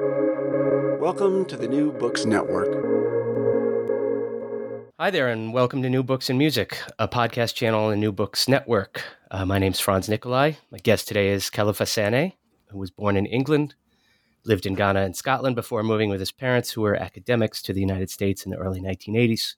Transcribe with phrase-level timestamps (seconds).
[0.00, 2.66] Welcome to the New Books Network.
[4.98, 8.10] Hi there, and welcome to New Books and Music, a podcast channel on the New
[8.10, 9.04] Books Network.
[9.30, 10.58] Uh, my name's Franz Nicolay.
[10.72, 12.32] My guest today is Sanneh,
[12.70, 13.76] who was born in England,
[14.44, 17.80] lived in Ghana and Scotland before moving with his parents, who were academics, to the
[17.80, 19.54] United States in the early 1980s.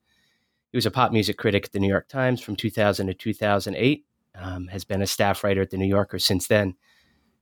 [0.71, 4.05] He was a pop music critic at the New York Times from 2000 to 2008,
[4.35, 6.75] um, has been a staff writer at the New Yorker since then.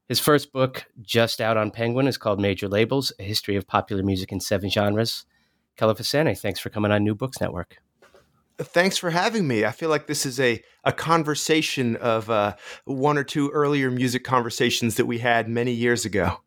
[0.08, 4.02] His first book, just out on Penguin, is called Major Labels A History of Popular
[4.02, 5.24] Music in Seven Genres.
[5.78, 7.78] Kelefa Sanneh, thanks for coming on New Books Network.
[8.58, 9.64] Thanks for having me.
[9.64, 12.54] I feel like this is a, a conversation of uh,
[12.84, 16.40] one or two earlier music conversations that we had many years ago.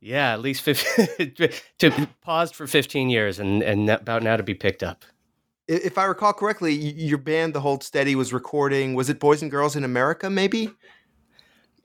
[0.00, 1.34] Yeah, at least 15,
[1.78, 5.04] to paused for 15 years and, and about now to be picked up.
[5.68, 9.50] If I recall correctly, your band, The Hold Steady, was recording, was it Boys and
[9.50, 10.70] Girls in America, maybe?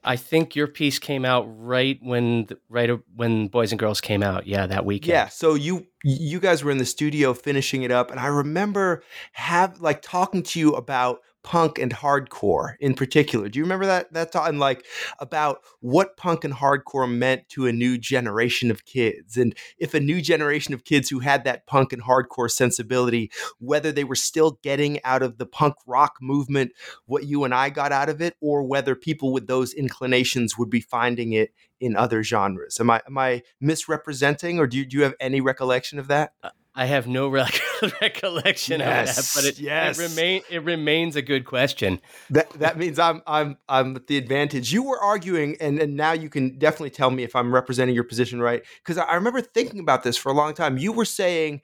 [0.04, 4.46] I think your piece came out right when right when Boys and Girls came out.
[4.46, 5.10] Yeah, that weekend.
[5.10, 9.02] Yeah, so you you guys were in the studio finishing it up, and I remember
[9.32, 13.48] have like talking to you about punk and hardcore in particular.
[13.48, 14.86] Do you remember that that and like
[15.18, 20.00] about what punk and hardcore meant to a new generation of kids and if a
[20.00, 24.58] new generation of kids who had that punk and hardcore sensibility whether they were still
[24.62, 26.72] getting out of the punk rock movement
[27.06, 30.70] what you and I got out of it or whether people with those inclinations would
[30.70, 32.78] be finding it in other genres.
[32.78, 36.34] Am I am I misrepresenting or do you, do you have any recollection of that?
[36.42, 37.28] Uh, I have no
[38.00, 39.98] recollection yes, of that, but it, yes.
[39.98, 42.00] it, remain, it remains a good question.
[42.30, 44.72] That that means I'm I'm I'm at the advantage.
[44.72, 48.04] You were arguing, and, and now you can definitely tell me if I'm representing your
[48.04, 48.62] position right.
[48.78, 50.78] Because I remember thinking about this for a long time.
[50.78, 51.60] You were saying,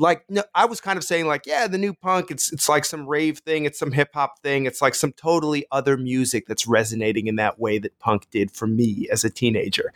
[0.00, 2.84] like, no, I was kind of saying, like, yeah, the new punk, it's it's like
[2.84, 6.66] some rave thing, it's some hip hop thing, it's like some totally other music that's
[6.66, 9.92] resonating in that way that punk did for me as a teenager.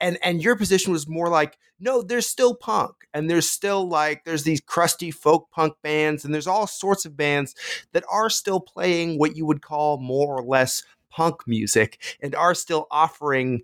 [0.00, 4.04] And and your position was more like, no, there's still punk, and there's still like
[4.04, 7.54] like there's these crusty folk punk bands, and there's all sorts of bands
[7.92, 12.54] that are still playing what you would call more or less punk music and are
[12.54, 13.62] still offering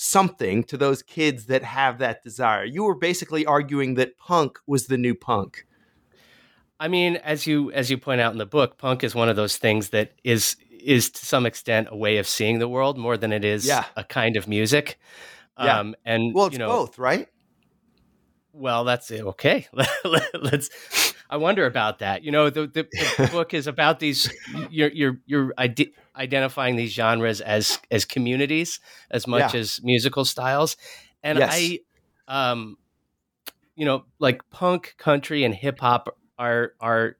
[0.00, 2.64] something to those kids that have that desire.
[2.64, 5.66] You were basically arguing that punk was the new punk.
[6.78, 9.34] I mean, as you as you point out in the book, punk is one of
[9.34, 13.16] those things that is is to some extent a way of seeing the world more
[13.16, 13.86] than it is yeah.
[13.96, 15.00] a kind of music.
[15.58, 15.80] Yeah.
[15.80, 17.26] Um, and well, it's you know, both, right?
[18.52, 19.22] Well, that's it.
[19.22, 19.66] Okay,
[20.34, 20.70] let's.
[21.30, 22.24] I wonder about that.
[22.24, 24.32] You know, the, the, the book is about these.
[24.70, 28.80] You're you're you're ide- identifying these genres as as communities
[29.10, 29.60] as much yeah.
[29.60, 30.76] as musical styles,
[31.22, 31.50] and yes.
[31.52, 31.80] I,
[32.28, 32.76] um,
[33.76, 37.16] you know, like punk, country, and hip hop are are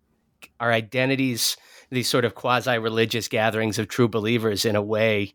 [0.58, 1.56] are identities.
[1.90, 5.34] These sort of quasi religious gatherings of true believers in a way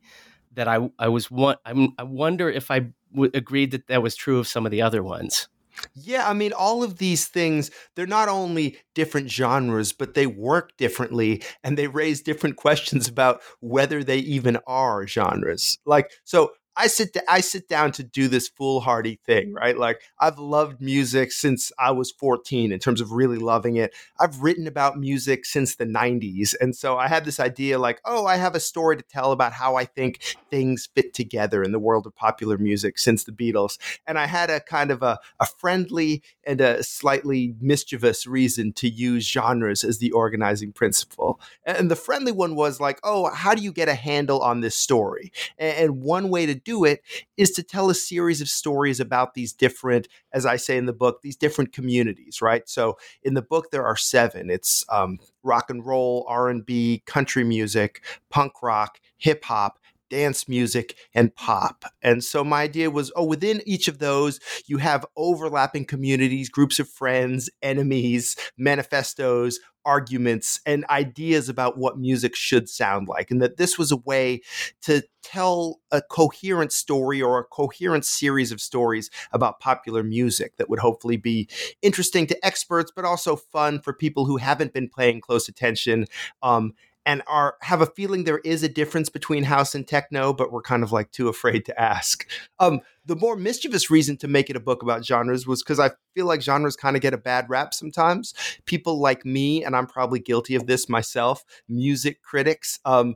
[0.53, 1.57] that I I was one.
[1.66, 5.03] I wonder if I w- agreed that that was true of some of the other
[5.03, 5.47] ones.
[5.95, 10.75] Yeah, I mean, all of these things, they're not only different genres, but they work
[10.78, 15.78] differently and they raise different questions about whether they even are genres.
[15.85, 19.56] Like, so I sit I sit down to do this foolhardy thing, mm.
[19.56, 19.78] right?
[19.78, 23.94] Like I've loved music since I was 14 in terms of really loving it.
[24.19, 26.56] I've written about music since the 90s.
[26.59, 29.53] And so I had this idea like, oh, I have a story to tell about
[29.53, 33.78] how I think things fit together in the world of popular music since the Beatles.
[34.07, 38.89] And I had a kind of a, a friendly and a slightly mischievous reason to
[38.89, 41.39] use genres as the organizing principle.
[41.66, 44.75] And the friendly one was like, oh, how do you get a handle on this
[44.75, 45.31] story?
[45.57, 47.01] And one way to do it
[47.38, 50.94] is to tell a series of stories about these different, as I say in the
[50.94, 52.68] book, these different communities, right?
[52.68, 54.50] So in the book there are seven.
[54.50, 59.79] It's um, rock and roll, R and B, country music, punk rock, hip hop,
[60.09, 61.85] dance music, and pop.
[62.03, 66.80] And so my idea was oh, within each of those, you have overlapping communities, groups
[66.80, 73.31] of friends, enemies, manifestos, arguments, and ideas about what music should sound like.
[73.31, 74.41] And that this was a way
[74.81, 80.69] to tell a coherent story or a coherent series of stories about popular music that
[80.69, 81.47] would hopefully be
[81.81, 86.06] interesting to experts, but also fun for people who haven't been paying close attention.
[86.41, 86.74] Um,
[87.05, 90.61] and are have a feeling there is a difference between house and techno, but we're
[90.61, 92.27] kind of like too afraid to ask.
[92.59, 95.91] Um, the more mischievous reason to make it a book about genres was because I
[96.15, 98.33] feel like genres kind of get a bad rap sometimes.
[98.65, 103.15] People like me, and I'm probably guilty of this myself, music critics um,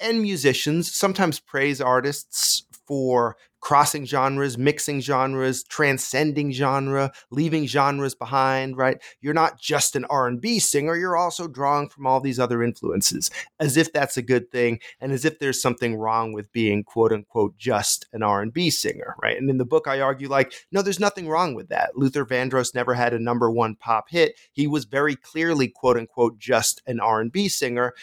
[0.00, 8.76] and musicians sometimes praise artists for crossing genres, mixing genres, transcending genre, leaving genres behind,
[8.76, 9.02] right?
[9.22, 13.78] You're not just an R&B singer, you're also drawing from all these other influences as
[13.78, 17.56] if that's a good thing and as if there's something wrong with being quote unquote
[17.56, 19.38] just an R&B singer, right?
[19.38, 21.96] And in the book I argue like no there's nothing wrong with that.
[21.96, 24.38] Luther Vandross never had a number 1 pop hit.
[24.52, 27.94] He was very clearly quote unquote just an R&B singer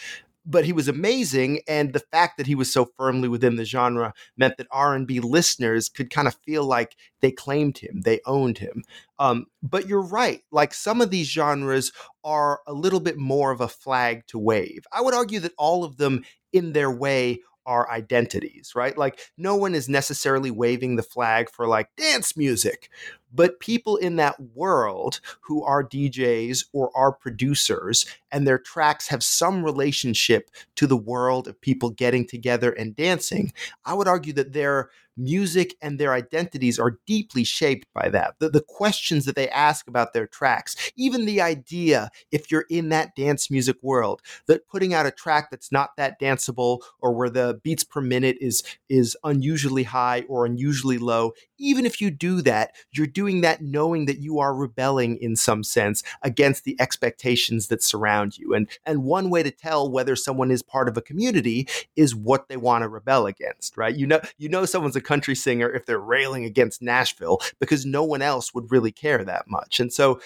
[0.44, 4.12] but he was amazing and the fact that he was so firmly within the genre
[4.36, 8.82] meant that r&b listeners could kind of feel like they claimed him they owned him
[9.18, 11.92] um, but you're right like some of these genres
[12.24, 15.84] are a little bit more of a flag to wave i would argue that all
[15.84, 18.96] of them in their way are identities, right?
[18.96, 22.90] Like no one is necessarily waving the flag for like dance music,
[23.32, 29.22] but people in that world who are DJs or are producers and their tracks have
[29.22, 33.52] some relationship to the world of people getting together and dancing,
[33.84, 38.34] I would argue that they're music and their identities are deeply shaped by that.
[38.38, 42.88] The, the questions that they ask about their tracks, even the idea, if you're in
[42.90, 47.30] that dance music world, that putting out a track that's not that danceable or where
[47.30, 52.42] the beats per minute is is unusually high or unusually low, even if you do
[52.42, 57.68] that, you're doing that knowing that you are rebelling in some sense against the expectations
[57.68, 58.54] that surround you.
[58.54, 62.48] And and one way to tell whether someone is part of a community is what
[62.48, 63.94] they want to rebel against, right?
[63.94, 68.02] You know you know someone's a country singer if they're railing against Nashville because no
[68.02, 69.80] one else would really care that much.
[69.80, 70.20] And so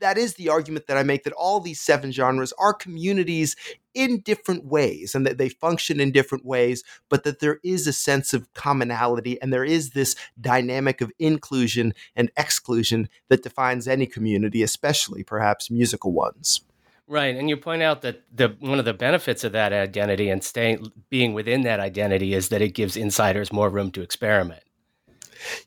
[0.00, 3.56] that is the argument that I make that all these seven genres are communities
[3.94, 7.92] in different ways and that they function in different ways, but that there is a
[7.92, 14.06] sense of commonality and there is this dynamic of inclusion and exclusion that defines any
[14.06, 16.62] community, especially perhaps musical ones.
[17.08, 20.42] Right, and you point out that the one of the benefits of that identity and
[20.42, 24.62] staying being within that identity is that it gives insiders more room to experiment.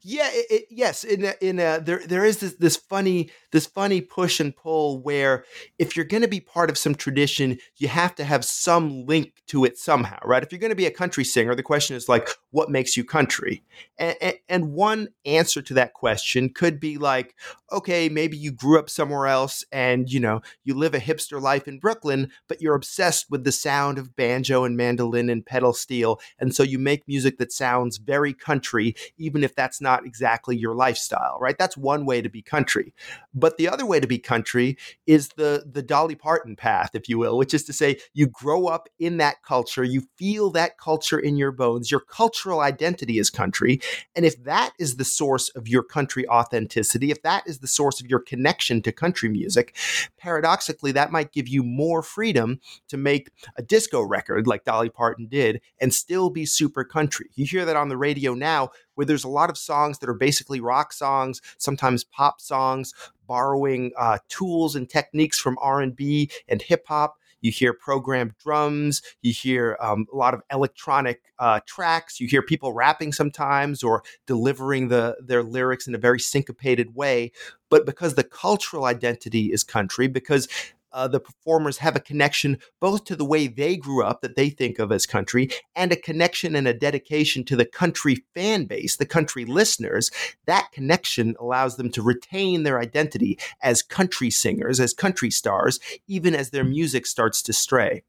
[0.01, 1.04] Yeah, it, it, yes.
[1.04, 5.01] In a, in a, there there is this this funny this funny push and pull
[5.01, 5.45] where
[5.80, 9.33] if you're going to be part of some tradition, you have to have some link
[9.48, 10.44] to it somehow, right?
[10.44, 13.04] If you're going to be a country singer, the question is like, what makes you
[13.04, 13.63] country?
[13.98, 17.36] And, and, and one answer to that question could be like,
[17.71, 21.68] okay, maybe you grew up somewhere else and you know you live a hipster life
[21.68, 26.19] in Brooklyn, but you're obsessed with the sound of banjo and mandolin and pedal steel,
[26.39, 30.75] and so you make music that sounds very country, even if that's not exactly your
[30.75, 31.57] lifestyle, right?
[31.57, 32.94] That's one way to be country.
[33.33, 34.77] But the other way to be country
[35.07, 38.67] is the the Dolly Parton path, if you will, which is to say you grow
[38.67, 43.31] up in that culture, you feel that culture in your bones, your cultural identity is
[43.31, 43.81] country,
[44.15, 48.00] and if that is the source of your country authenticity, if that is the source
[48.00, 49.75] of your connection to country music,
[50.15, 55.25] paradoxically that might give you more freedom to make a disco record like Dolly Parton
[55.25, 57.31] did and still be super country.
[57.33, 60.13] You hear that on the radio now where there's a lot of songs that are
[60.13, 62.94] basically rock songs, sometimes pop songs,
[63.27, 67.18] borrowing uh, tools and techniques from R&B and hip hop.
[67.42, 69.03] You hear programmed drums.
[69.21, 72.19] You hear um, a lot of electronic uh, tracks.
[72.19, 77.31] You hear people rapping sometimes or delivering the their lyrics in a very syncopated way.
[77.69, 80.47] But because the cultural identity is country, because
[80.95, 84.50] uh, the performers have a connection both to the way they grew up that they
[84.50, 88.95] think of as country and a connection and a dedication to the country fan base,
[88.95, 90.09] the country listeners.
[90.45, 96.33] That connection allows them to retain their identity as country singers, as country stars, even
[96.33, 98.03] as their music starts to stray.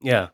[0.00, 0.28] Yeah.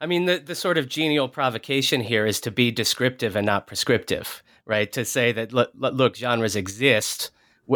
[0.00, 3.66] I mean, the, the sort of genial provocation here is to be descriptive and not
[3.66, 4.92] prescriptive, right?
[4.92, 7.30] To say that, look, look genres exist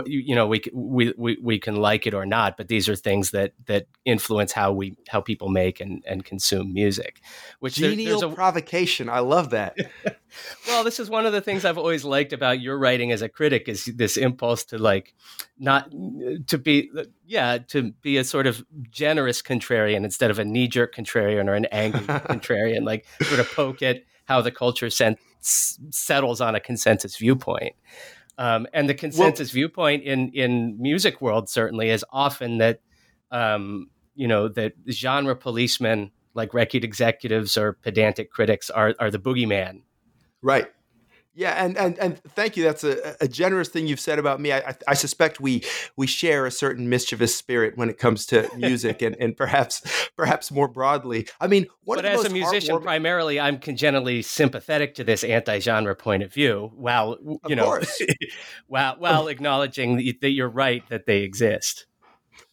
[0.07, 3.31] you know we, we we we can like it or not but these are things
[3.31, 7.21] that that influence how we how people make and and consume music
[7.61, 9.09] which genial there, a, provocation.
[9.09, 9.77] I love that.
[10.67, 13.29] Well this is one of the things i've always liked about your writing as a
[13.29, 15.15] critic is this impulse to like
[15.59, 15.91] not
[16.49, 16.91] to be
[17.25, 21.65] yeah to be a sort of generous contrarian instead of a knee-jerk contrarian or an
[21.67, 27.17] angry contrarian like sort of poke at how the culture sen- settles on a consensus
[27.17, 27.75] viewpoint
[28.39, 32.81] um, and the consensus well, viewpoint in in music world certainly is often that
[33.31, 39.19] um, you know that genre policemen like record executives or pedantic critics are are the
[39.19, 39.83] boogeyman.
[40.43, 40.69] Right.
[41.39, 42.65] Yeah, and and and thank you.
[42.65, 44.53] That's a, a generous thing you've said about me.
[44.53, 45.63] I, I, I, suspect we
[45.95, 49.83] we share a certain mischievous spirit when it comes to music, and, and perhaps
[50.17, 51.29] perhaps more broadly.
[51.39, 56.33] I mean, but as a musician, primarily, I'm congenitally sympathetic to this anti-genre point of
[56.33, 56.73] view.
[56.75, 57.81] While you of know,
[58.67, 61.87] while while acknowledging that you're right that they exist.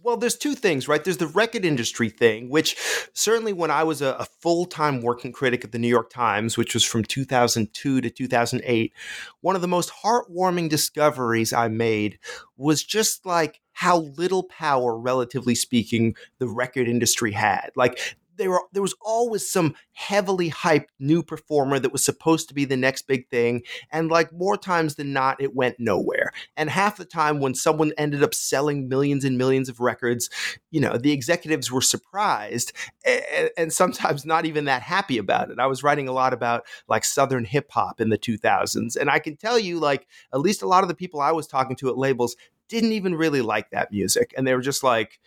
[0.01, 1.03] Well, there's two things, right?
[1.03, 2.75] There's the record industry thing, which
[3.13, 6.57] certainly when I was a, a full time working critic at the New York Times,
[6.57, 8.93] which was from 2002 to 2008,
[9.41, 12.19] one of the most heartwarming discoveries I made
[12.57, 17.71] was just like how little power, relatively speaking, the record industry had.
[17.75, 22.53] Like there were there was always some heavily hyped new performer that was supposed to
[22.53, 23.61] be the next big thing
[23.91, 26.31] and like more times than not it went nowhere.
[26.57, 30.29] And half the time when someone ended up selling millions and millions of records
[30.71, 32.73] you know the executives were surprised
[33.05, 35.59] and, and sometimes not even that happy about it.
[35.59, 39.19] I was writing a lot about like southern hip hop in the 2000s and i
[39.19, 41.89] can tell you like at least a lot of the people i was talking to
[41.89, 42.35] at labels
[42.69, 45.19] didn't even really like that music and they were just like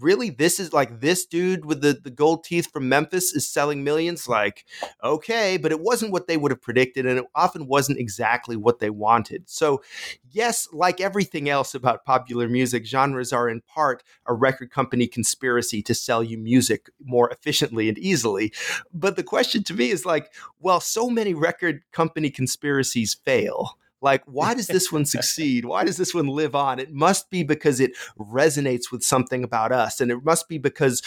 [0.00, 3.84] really this is like this dude with the, the gold teeth from memphis is selling
[3.84, 4.64] millions like
[5.02, 8.80] okay but it wasn't what they would have predicted and it often wasn't exactly what
[8.80, 9.48] they wanted.
[9.48, 9.82] So
[10.30, 15.82] yes like everything else about popular music genres are in part a record company conspiracy
[15.82, 18.52] to sell you music more efficiently and easily.
[18.92, 24.22] But the question to me is like well so many record company conspiracies fail like,
[24.26, 25.64] why does this one succeed?
[25.64, 26.78] Why does this one live on?
[26.78, 30.00] It must be because it resonates with something about us.
[30.00, 31.02] And it must be because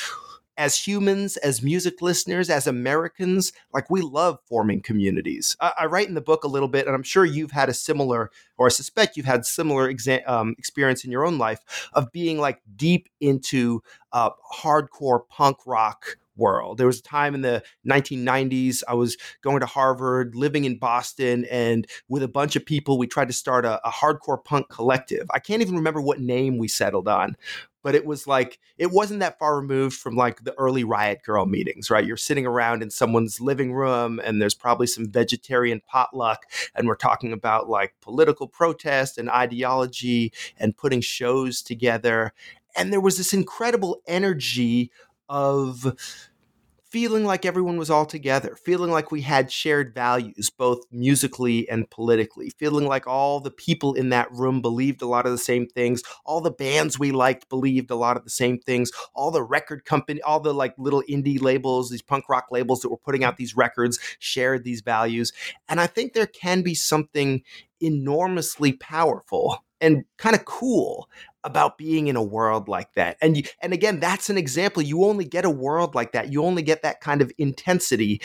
[0.58, 5.56] as humans, as music listeners, as Americans, like we love forming communities.
[5.62, 7.75] I, I, write in the book a little bit, and I'm sure you've had a
[7.75, 11.60] similar, or I suspect you've had similar exa- um, experience in your own life
[11.94, 16.77] of being like deep into uh, hardcore punk rock world.
[16.77, 21.46] There was a time in the 1990s, I was going to Harvard, living in Boston,
[21.51, 25.27] and with a bunch of people, we tried to start a, a hardcore punk collective.
[25.34, 27.36] I can't even remember what name we settled on,
[27.88, 31.48] but it was like it wasn't that far removed from like the early riot grrrl
[31.48, 36.46] meetings right you're sitting around in someone's living room and there's probably some vegetarian potluck
[36.75, 42.34] and we're talking about like political protest and ideology and putting shows together
[42.75, 44.91] and there was this incredible energy
[45.29, 45.96] of
[46.89, 51.89] feeling like everyone was all together, feeling like we had shared values, both musically and
[51.89, 55.67] politically, feeling like all the people in that room believed a lot of the same
[55.67, 59.43] things, all the bands we liked believed a lot of the same things, all the
[59.43, 63.24] record company, all the like little indie labels, these punk rock labels that were putting
[63.24, 65.34] out these records shared these values.
[65.67, 67.43] And I think there can be something
[67.81, 71.10] enormously powerful and kind of cool
[71.48, 73.18] about being in a world like that.
[73.22, 74.84] And you, and again, that's an example.
[74.84, 76.32] You only get a world like that.
[76.32, 78.22] You only get that kind of intensity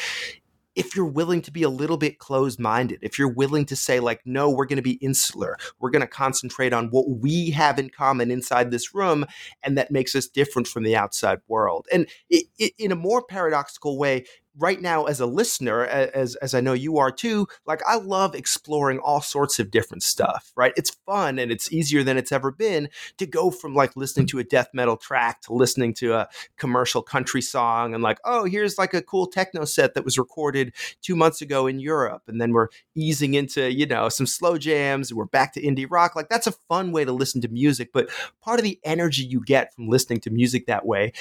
[0.74, 4.00] if you're willing to be a little bit closed minded, if you're willing to say,
[4.00, 7.78] like, no, we're going to be insular, we're going to concentrate on what we have
[7.78, 9.26] in common inside this room,
[9.62, 11.86] and that makes us different from the outside world.
[11.92, 14.24] And it, it, in a more paradoxical way,
[14.58, 18.34] right now as a listener as as I know you are too like I love
[18.34, 20.72] exploring all sorts of different stuff right?
[20.76, 24.30] It's fun and it's easier than it's ever been to go from like listening mm.
[24.30, 28.44] to a death metal track to listening to a commercial country song and like oh
[28.44, 32.40] here's like a cool techno set that was recorded 2 months ago in Europe and
[32.40, 36.14] then we're easing into you know some slow jams and we're back to indie rock
[36.14, 38.10] like that's a fun way to listen to music but
[38.42, 41.12] part of the energy you get from listening to music that way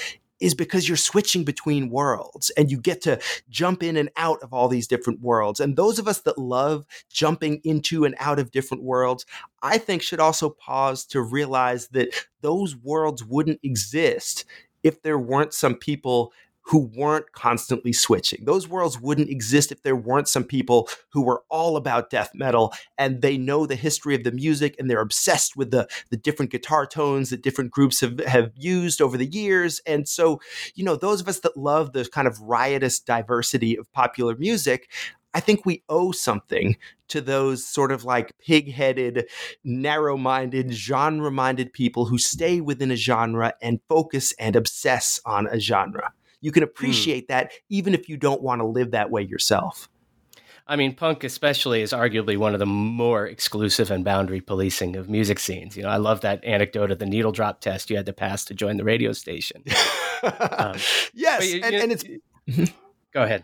[0.42, 3.20] is because you're switching between worlds and you get to
[3.50, 5.60] jump in and out of all these different worlds.
[5.60, 9.26] And those of us that love jumping into and out of different worlds,
[9.62, 12.10] I think should also pause to realize that
[12.42, 14.46] those worlds wouldn't exist
[14.84, 18.46] if there weren't some people who weren't constantly switching.
[18.46, 22.74] Those worlds wouldn't exist if there weren't some people who were all about death metal
[22.98, 26.52] and they know the history of the music and they're obsessed with the, the different
[26.52, 29.82] guitar tones that different groups have, have used over the years.
[29.86, 30.40] And so,
[30.76, 34.90] you know, those of us that love the kind of riotous diversity of popular music,
[35.34, 36.76] I think we owe something
[37.08, 39.30] to those sort of like pig headed,
[39.64, 45.48] narrow minded, genre minded people who stay within a genre and focus and obsess on
[45.48, 46.14] a genre.
[46.42, 46.70] You can hmm.
[46.70, 47.28] appreciate mm.
[47.30, 49.90] that even if you don't want to live that way yourself.
[50.68, 55.10] I mean, punk especially is arguably one of the more exclusive and boundary policing of
[55.10, 55.76] music scenes.
[55.76, 58.46] You know, I love that anecdote of the needle drop test you had to pass
[58.46, 59.64] to join the radio station.
[60.40, 60.78] um,
[61.14, 62.72] yes, you, and, you, and it's.
[63.14, 63.44] go ahead.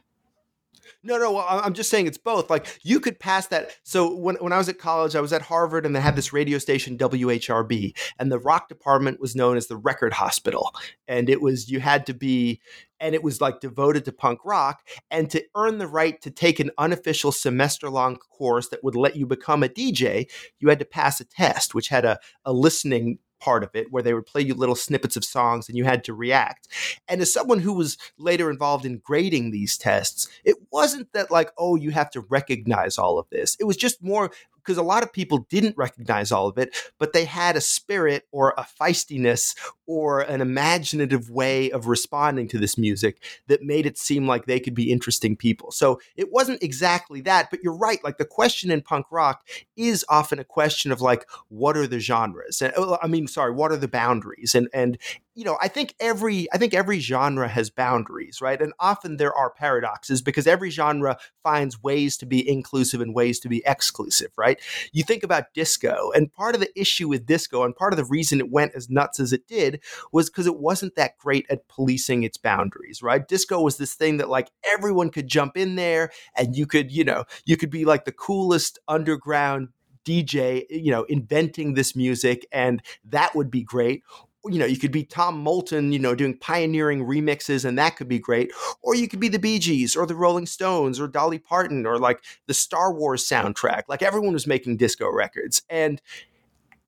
[1.03, 2.49] No, no, I'm just saying it's both.
[2.49, 3.77] Like you could pass that.
[3.83, 6.33] So when, when I was at college, I was at Harvard and they had this
[6.33, 10.75] radio station WHRB, and the rock department was known as the record hospital.
[11.07, 12.59] And it was, you had to be,
[12.99, 14.81] and it was like devoted to punk rock.
[15.11, 19.15] And to earn the right to take an unofficial semester long course that would let
[19.15, 23.19] you become a DJ, you had to pass a test, which had a, a listening
[23.39, 26.03] part of it where they would play you little snippets of songs and you had
[26.05, 26.67] to react.
[27.07, 31.51] And as someone who was later involved in grading these tests, it wasn't that like,
[31.57, 33.55] oh, you have to recognize all of this.
[33.59, 34.31] It was just more
[34.67, 38.27] because a lot of people didn't recognize all of it, but they had a spirit
[38.33, 39.55] or a feistiness
[39.85, 44.59] or an imaginative way of responding to this music that made it seem like they
[44.59, 45.71] could be interesting people.
[45.71, 48.03] So it wasn't exactly that, but you're right.
[48.03, 49.47] Like the question in punk rock
[49.77, 52.61] is often a question of like, what are the genres?
[52.61, 54.53] And oh, I mean, sorry, what are the boundaries?
[54.53, 54.97] And and
[55.37, 58.59] you know, I think every I think every genre has boundaries, right?
[58.59, 63.39] And often there are paradoxes because every genre finds ways to be inclusive and ways
[63.41, 64.59] to be exclusive, right?
[64.93, 68.05] You think about disco, and part of the issue with disco and part of the
[68.05, 71.67] reason it went as nuts as it did was because it wasn't that great at
[71.67, 73.27] policing its boundaries, right?
[73.27, 77.03] Disco was this thing that like everyone could jump in there and you could, you
[77.03, 79.69] know, you could be like the coolest underground
[80.07, 84.03] DJ, you know, inventing this music, and that would be great
[84.47, 88.07] you know, you could be Tom Moulton, you know, doing pioneering remixes, and that could
[88.07, 88.51] be great.
[88.81, 91.97] Or you could be the Bee Gees or the Rolling Stones or Dolly Parton or
[91.97, 93.83] like the Star Wars soundtrack.
[93.87, 95.61] Like everyone was making disco records.
[95.69, 96.01] And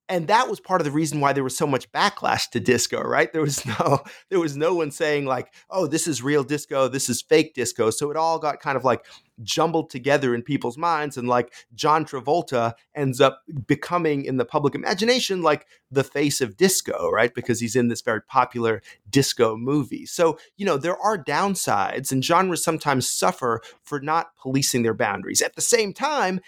[0.10, 3.02] and that was part of the reason why there was so much backlash to disco
[3.02, 3.32] right?
[3.32, 4.00] There was no
[4.30, 7.92] there was no one saying like oh this is real disco this is fake disco.
[7.92, 9.06] So it all got kind of like
[9.42, 14.76] jumbled together in people's minds and like John Travolta ends up becoming in the public
[14.76, 17.34] imagination like the face of disco right?
[17.34, 20.06] Because he's in this very popular disco movie.
[20.06, 25.42] So you know there are downsides and genres sometimes suffer for not policing their boundaries.
[25.42, 26.42] At the same time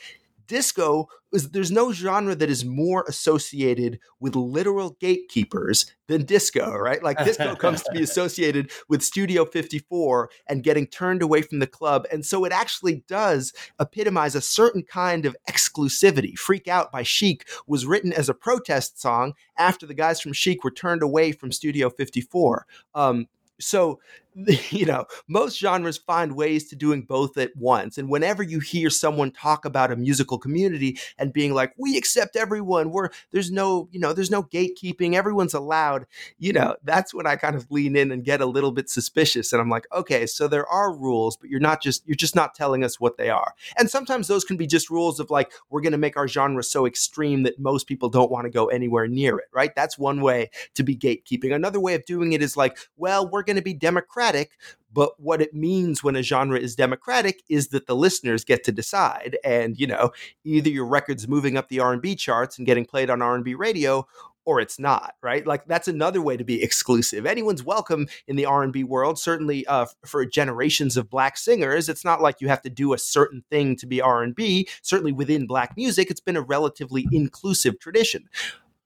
[0.52, 7.02] disco is there's no genre that is more associated with literal gatekeepers than disco, right?
[7.02, 11.68] Like disco comes to be associated with Studio 54 and getting turned away from the
[11.68, 12.06] club.
[12.12, 16.38] And so it actually does epitomize a certain kind of exclusivity.
[16.38, 20.66] Freak Out by Chic was written as a protest song after the guys from Chic
[20.66, 22.68] were turned away from Studio 54.
[22.94, 23.28] Um,
[23.58, 24.02] so
[24.70, 28.90] you know most genres find ways to doing both at once and whenever you hear
[28.90, 33.90] someone talk about a musical community and being like we accept everyone we're there's no
[33.92, 36.06] you know there's no gatekeeping everyone's allowed
[36.40, 39.52] you know that's when i kind of lean in and get a little bit suspicious
[39.52, 42.56] and i'm like okay so there are rules but you're not just you're just not
[42.56, 45.82] telling us what they are and sometimes those can be just rules of like we're
[45.82, 49.08] going to make our genre so extreme that most people don't want to go anywhere
[49.08, 49.76] near it right?
[49.76, 51.54] That's one way to be gatekeeping.
[51.54, 54.52] Another way of doing it is like well we're going to be democratic democratic,
[54.94, 58.72] but what it means when a genre is democratic is that the listeners get to
[58.72, 59.38] decide.
[59.44, 60.12] And you know
[60.44, 64.06] either your record's moving up the r&b charts and getting played on r&b radio
[64.44, 65.46] or it's not right?
[65.46, 67.26] Like that's another way to be exclusive.
[67.26, 69.20] Anyone's welcome in the r&b world.
[69.20, 72.98] Certainly uh, for generations of black singers it's not like you have to do a
[72.98, 78.30] certain thing to be r&b certainly within black music it's been a relatively inclusive tradition.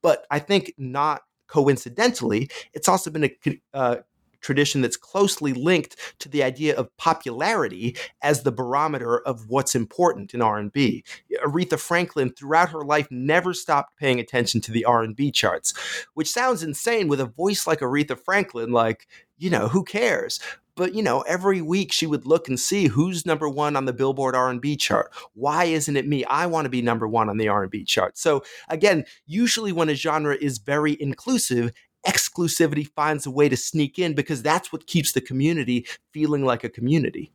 [0.02, 3.32] But i think not coincidentally it's also been a
[3.74, 3.98] uh,
[4.46, 10.34] tradition that's closely linked to the idea of popularity as the barometer of what's important
[10.34, 11.04] in R&B.
[11.44, 15.74] Aretha Franklin throughout her life never stopped paying attention to the R&B charts,
[16.14, 20.40] which sounds insane with a voice like Aretha Franklin like, you know, who cares?
[20.76, 23.94] but you know every week she would look and see who's number 1 on the
[23.94, 25.14] Billboard R&B chart.
[25.34, 26.26] Why isn't it me?
[26.26, 28.18] I want to be number 1 on the R&B chart.
[28.18, 31.72] So again, usually when a genre is very inclusive,
[32.06, 36.64] exclusivity finds a way to sneak in because that's what keeps the community feeling like
[36.64, 37.32] a community.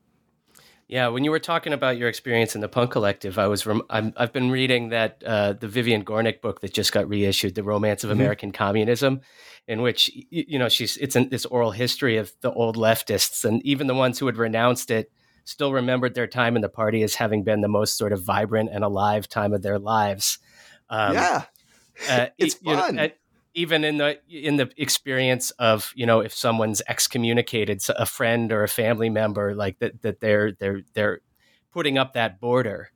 [0.90, 3.84] Yeah, when you were talking about your experience in the Punk Collective, I was rem-
[3.90, 7.62] i have been reading that uh, the Vivian Gornick book that just got reissued, "The
[7.62, 8.20] Romance of mm-hmm.
[8.20, 9.20] American Communism,"
[9.68, 13.64] in which you know she's it's an, this oral history of the old leftists and
[13.64, 15.12] even the ones who had renounced it
[15.44, 18.70] still remembered their time in the party as having been the most sort of vibrant
[18.72, 20.40] and alive time of their lives.
[20.88, 21.44] Um, yeah,
[22.08, 22.96] uh, it's fun.
[22.96, 23.10] Know,
[23.54, 28.62] even in the in the experience of you know if someone's excommunicated a friend or
[28.62, 31.20] a family member like that that they're they're they're
[31.72, 32.90] putting up that border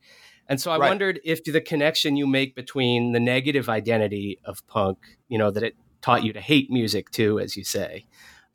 [0.48, 0.88] and so i right.
[0.88, 5.62] wondered if the connection you make between the negative identity of punk you know that
[5.62, 8.06] it taught you to hate music too as you say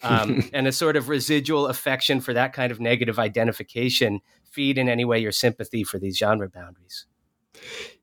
[0.02, 4.88] um, and a sort of residual affection for that kind of negative identification feed in
[4.88, 7.06] any way your sympathy for these genre boundaries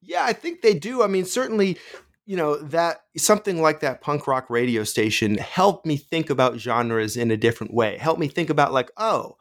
[0.03, 1.03] yeah, I think they do.
[1.03, 1.79] I mean, certainly
[2.27, 7.17] you know that something like that punk rock radio station helped me think about genres
[7.17, 7.97] in a different way.
[7.97, 9.37] Helped me think about like oh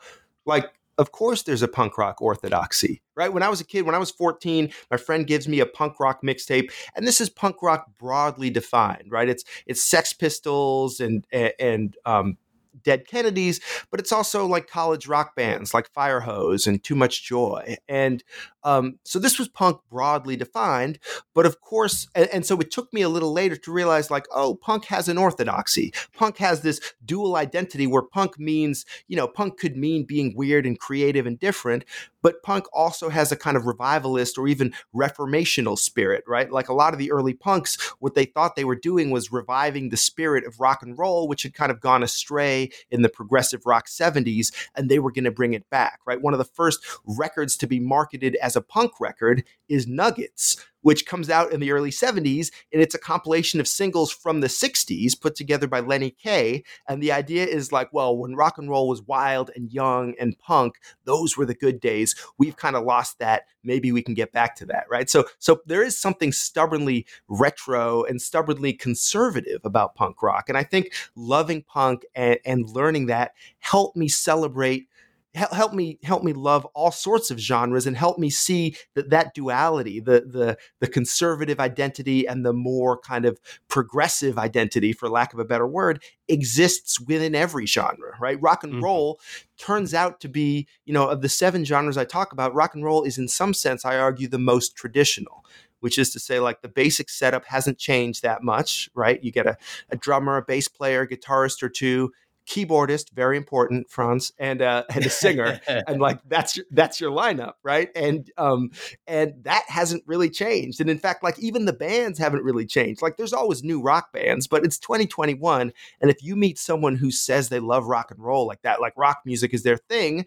[0.46, 3.34] like of course there's a punk rock orthodoxy right?
[3.34, 6.00] When i was a kid when i was 14 my friend gives me a punk
[6.00, 9.28] rock mixtape and this is punk rock broadly defined right?
[9.28, 12.38] It's it's sex pistols and and um,
[12.86, 13.60] Dead Kennedys,
[13.92, 17.76] but it's also like college rock bands like Firehose and Too Much Joy.
[17.90, 18.24] And
[18.64, 21.00] um, so this was punk broadly defined,
[21.34, 24.26] but of course, and, and, so it took me a little later to realize like,
[24.32, 25.94] oh, punk has an orthodoxy.
[26.14, 30.66] Punk has this dual identity where punk means, you know, punk could mean being weird
[30.66, 31.86] and creative and different,
[32.26, 36.52] but punk also has a kind of revivalist or even reformational spirit, right?
[36.52, 39.90] Like a lot of the early punks, what they thought they were doing was reviving
[39.90, 43.68] the spirit of rock and roll, which had kind of gone astray in the progressive
[43.68, 46.20] rock 70s, and they were going to bring it back, right?
[46.20, 51.08] One of the first records to be marketed as a punk record is Nuggets, which
[51.08, 55.20] comes out in the early 70s, and it's a compilation of singles from the 60s
[55.20, 56.64] put together by Lenny Kaye.
[56.88, 60.38] And the idea is like, well, when rock and roll was wild and young and
[60.38, 62.14] punk, those were the good days.
[62.38, 63.46] We've kind of lost that.
[63.64, 65.10] Maybe we can get back to that, right?
[65.10, 70.50] So, so there is something stubbornly retro and stubbornly conservative about punk rock.
[70.50, 74.88] And I think loving punk and, and learning that helped me celebrate
[75.36, 79.34] help me help me love all sorts of genres and help me see that that
[79.34, 85.34] duality the the the conservative identity and the more kind of progressive identity for lack
[85.34, 88.84] of a better word exists within every genre right rock and mm-hmm.
[88.84, 89.20] roll
[89.58, 92.86] turns out to be you know of the seven genres i talk about rock and
[92.86, 95.44] roll is in some sense i argue the most traditional
[95.86, 99.24] which is to say, like the basic setup hasn't changed that much, right?
[99.24, 99.56] You get a,
[99.92, 102.12] a drummer, a bass player, a guitarist or two,
[102.48, 107.12] keyboardist, very important, Franz, and uh, and a singer, and like that's your, that's your
[107.12, 107.90] lineup, right?
[107.96, 108.72] And um
[109.08, 110.82] and that hasn't really changed.
[110.82, 113.02] And in fact, like even the bands haven't really changed.
[113.02, 117.12] Like there's always new rock bands, but it's 2021, and if you meet someone who
[117.12, 120.26] says they love rock and roll like that, like rock music is their thing,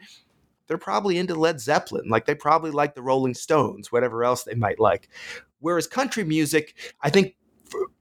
[0.66, 2.08] they're probably into Led Zeppelin.
[2.08, 5.08] Like they probably like the Rolling Stones, whatever else they might like.
[5.60, 7.34] Whereas country music, I think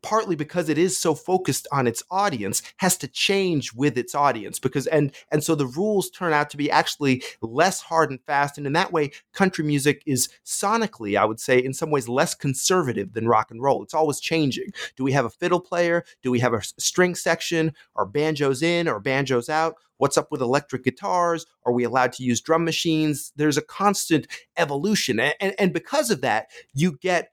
[0.01, 4.60] partly because it is so focused on its audience has to change with its audience
[4.60, 8.58] because and and so the rules turn out to be actually less hard and fast
[8.58, 12.34] and in that way country music is sonically i would say in some ways less
[12.36, 13.84] conservative than rock and roll.
[13.84, 14.71] It's always changing.
[14.95, 16.03] Do we have a fiddle player?
[16.23, 17.73] Do we have a string section?
[17.95, 18.88] Are banjos in?
[18.88, 19.75] Or banjos out?
[19.97, 21.45] What's up with electric guitars?
[21.65, 23.32] Are we allowed to use drum machines?
[23.36, 24.27] There's a constant
[24.58, 27.32] evolution and, and, and because of that you get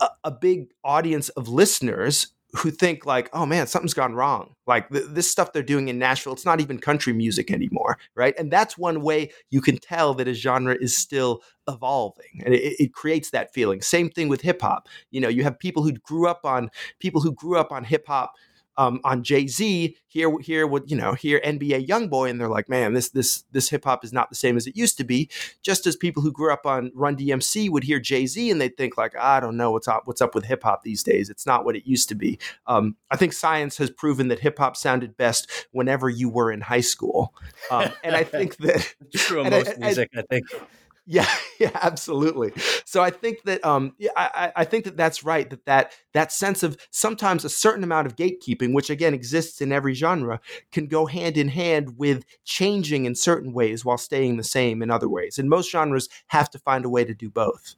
[0.00, 4.54] a, a big audience of listeners who think like, oh man, something's gone wrong.
[4.66, 8.34] Like th- this stuff they're doing in Nashville, it's not even country music anymore, right?
[8.38, 12.76] And that's one way you can tell that a genre is still evolving, and it,
[12.80, 13.82] it creates that feeling.
[13.82, 14.88] Same thing with hip hop.
[15.10, 18.06] You know, you have people who grew up on people who grew up on hip
[18.06, 18.32] hop
[18.78, 19.96] um, on Jay Z.
[20.06, 23.68] Here, here, what you know, here NBA YoungBoy, and they're like, man, this this this
[23.68, 25.28] hip hop is not the same as it used to be.
[25.62, 28.76] Just as people who grew up on Run DMC would hear Jay Z and they'd
[28.76, 31.28] think like, I don't know what's up, what's up with hip hop these days.
[31.28, 32.38] It's not what it used to be.
[32.66, 36.62] Um, I think science has proven that hip hop sounded best whenever you were in
[36.62, 37.34] high school,
[37.70, 40.10] um, and I think that true of most I, music.
[40.16, 40.46] I, I think
[41.10, 41.26] yeah,
[41.58, 42.52] yeah, absolutely.
[42.84, 45.48] So I think that um, yeah, I, I think that that's right.
[45.48, 49.72] That that that sense of sometimes a certain amount of gatekeeping, which again exists in
[49.72, 50.38] every genre,
[50.70, 54.90] can go hand in hand with changing in certain ways while staying the same in
[54.90, 55.38] other ways.
[55.38, 57.74] And most genres have to find a way to do both.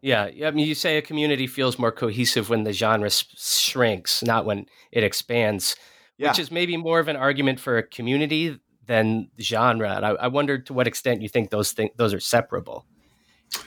[0.00, 4.46] Yeah, I mean, you say a community feels more cohesive when the genre shrinks, not
[4.46, 5.76] when it expands.
[6.18, 6.28] Yeah.
[6.28, 9.94] Which is maybe more of an argument for a community than the genre.
[9.96, 12.86] And I, I wonder to what extent you think those things those are separable.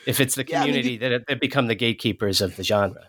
[0.06, 3.08] If it's the community yeah, I mean, that, that become the gatekeepers of the genre.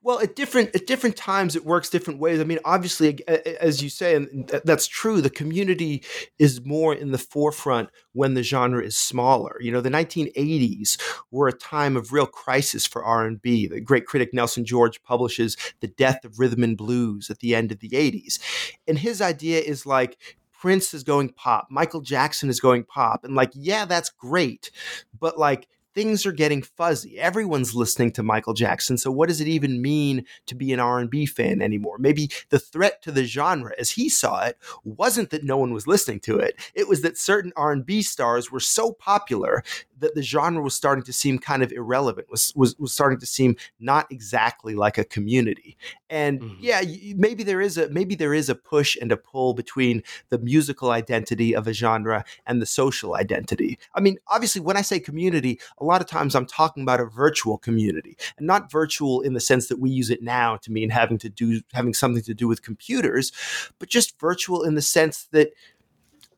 [0.00, 2.40] Well, at different at different times, it works different ways.
[2.40, 3.18] I mean, obviously,
[3.60, 5.20] as you say, and that's true.
[5.20, 6.04] The community
[6.38, 9.56] is more in the forefront when the genre is smaller.
[9.60, 11.00] You know, the 1980s
[11.32, 13.66] were a time of real crisis for R&B.
[13.66, 17.72] The great critic Nelson George publishes "The Death of Rhythm and Blues" at the end
[17.72, 18.38] of the 80s,
[18.86, 20.16] and his idea is like
[20.58, 23.24] Prince is going pop, Michael Jackson is going pop.
[23.24, 24.70] And like, yeah, that's great.
[25.18, 27.18] But like, things are getting fuzzy.
[27.18, 31.26] Everyone's listening to Michael Jackson, so what does it even mean to be an R&B
[31.26, 31.98] fan anymore?
[31.98, 35.88] Maybe the threat to the genre as he saw it wasn't that no one was
[35.88, 36.54] listening to it.
[36.74, 39.64] It was that certain R&B stars were so popular
[40.00, 43.26] that the genre was starting to seem kind of irrelevant, was was, was starting to
[43.26, 45.76] seem not exactly like a community.
[46.10, 46.56] And mm-hmm.
[46.60, 46.82] yeah,
[47.16, 50.90] maybe there is a maybe there is a push and a pull between the musical
[50.90, 53.78] identity of a genre and the social identity.
[53.94, 57.04] I mean, obviously, when I say community, a lot of times I'm talking about a
[57.04, 60.90] virtual community, and not virtual in the sense that we use it now to mean
[60.90, 63.32] having to do having something to do with computers,
[63.78, 65.52] but just virtual in the sense that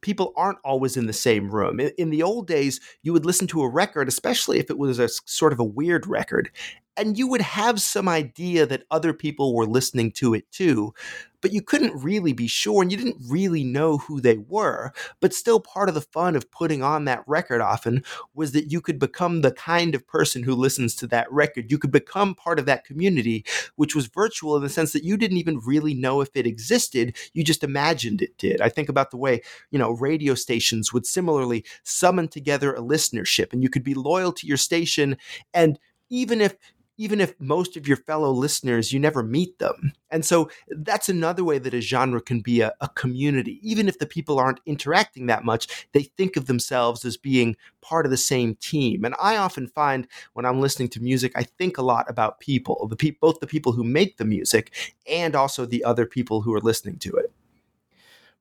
[0.00, 1.80] people aren't always in the same room.
[1.80, 4.98] In, in, the old days, you would listen to a record, especially if it was
[4.98, 6.50] a sort of a weird record,
[6.96, 10.92] and you would have some idea that other people were listening to it too.
[11.40, 14.92] But you couldn't really be sure and you didn't really know who they were.
[15.20, 18.02] But still, part of the fun of putting on that record often
[18.34, 21.70] was that you could become the kind of person who listens to that record.
[21.70, 23.44] You could become part of that community,
[23.76, 27.16] which was virtual in the sense that you didn't even really know if it existed.
[27.32, 28.60] You just imagined it did.
[28.60, 33.52] I think about the way, you know, radio stations would similarly summon together a listenership
[33.52, 35.16] and you could be loyal to your station.
[35.54, 35.78] And
[36.10, 36.56] even if
[37.00, 39.92] even if most of your fellow listeners, you never meet them.
[40.10, 43.58] And so that's another way that a genre can be a, a, community.
[43.62, 48.04] Even if the people aren't interacting that much, they think of themselves as being part
[48.04, 49.06] of the same team.
[49.06, 52.86] And I often find when I'm listening to music, I think a lot about people,
[52.86, 54.74] the pe- both the people who make the music
[55.08, 57.32] and also the other people who are listening to it.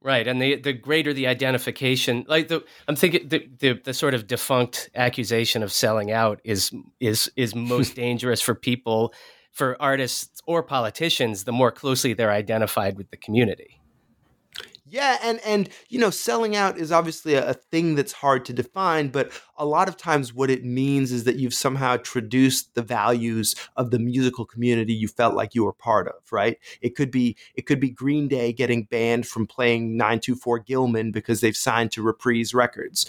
[0.02, 4.14] Right, and the the greater the identification, like the I'm thinking the, the, the sort
[4.14, 9.14] of defunct accusation of selling out is is is most dangerous for people,
[9.52, 11.44] for artists or politicians.
[11.44, 13.79] The more closely they're identified with the community.
[14.91, 18.54] Yeah, and and you know, selling out is obviously a, a, thing that's hard to
[18.54, 22.82] define, but a lot of times what it means is that you've somehow traduced the
[22.82, 26.58] values of the musical community you felt like you were part of, right?
[26.82, 31.41] It could be it could be Green Day getting banned from playing 924 Gilman because
[31.41, 33.06] they've signed to Reprise Records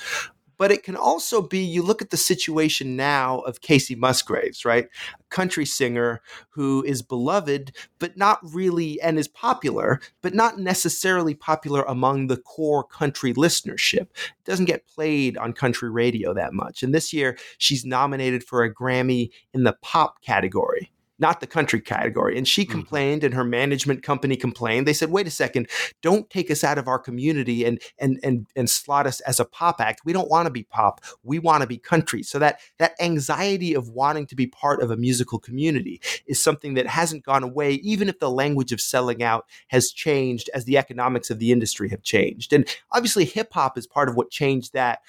[0.60, 4.88] but it can also be you look at the situation now of Kacey Musgraves, right?
[5.18, 6.20] A country singer
[6.50, 12.36] who is beloved, but not really, and is popular, but not necessarily popular among the
[12.36, 14.02] core country listenership.
[14.02, 16.82] It doesn't get played on country radio that much.
[16.82, 21.80] And this year, she's nominated for a Grammy in the pop category not the country
[21.80, 22.36] category.
[22.36, 22.72] And she mm-hmm.
[22.72, 24.86] complained, and her management company complained.
[24.86, 25.68] They said, "Wait a second,
[26.02, 29.44] don't take us out of our community and and and and slot us as a
[29.44, 30.02] pop act.
[30.04, 31.00] We don't want to be pop.
[31.22, 34.90] We want to be country." So that that anxiety of wanting to be part of
[34.90, 39.22] a musical community is something that hasn't gone away, even if the language of selling
[39.22, 42.52] out has changed as the economics of the industry have changed.
[42.52, 45.00] And obviously, hip hop is part of what changed that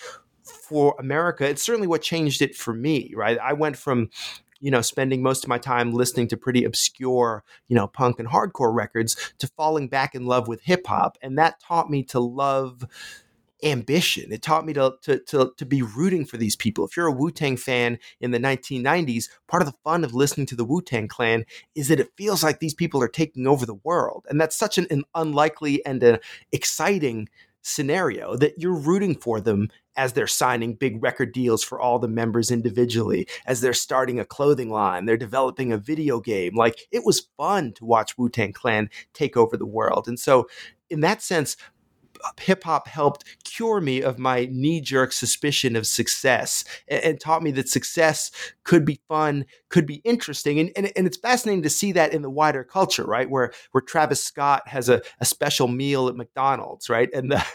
[0.44, 1.48] for America.
[1.48, 3.38] It's certainly what changed it for me, right?
[3.40, 4.10] I went from
[4.62, 8.30] you know, spending most of my time listening to pretty obscure, you know, punk and
[8.30, 11.18] hardcore records to falling back in love with hip hop.
[11.22, 12.86] And that taught me to love
[13.64, 14.32] ambition.
[14.32, 16.86] It taught me to, to, to, to be rooting for these people.
[16.86, 20.48] If you're a Wu Tang fan in the 1990s, part of the fun of listening
[20.48, 21.46] to the Wu Tang Clan
[21.76, 24.26] is that it feels like these people are taking over the world.
[24.30, 26.20] And that's such an, an unlikely and an
[26.52, 27.30] exciting
[27.62, 32.08] scenario that you're rooting for them as they're signing big record deals for all the
[32.08, 36.56] members individually, as they're starting a clothing line, they're developing a video game.
[36.56, 40.08] Like it was fun to watch Wu Tang Clan take over the world.
[40.08, 40.48] And so,
[40.90, 41.56] in that sense,
[42.40, 47.44] hip hop helped cure me of my knee jerk suspicion of success and, and, taught
[47.44, 48.32] me that success
[48.64, 50.60] could be fun, could be interesting.
[50.60, 53.30] And, and, and, it's fascinating to see that in the wider culture, right?
[53.30, 57.10] Where, where Travis Scott has a, a special meal at McDonald's, right?
[57.14, 57.46] And, the,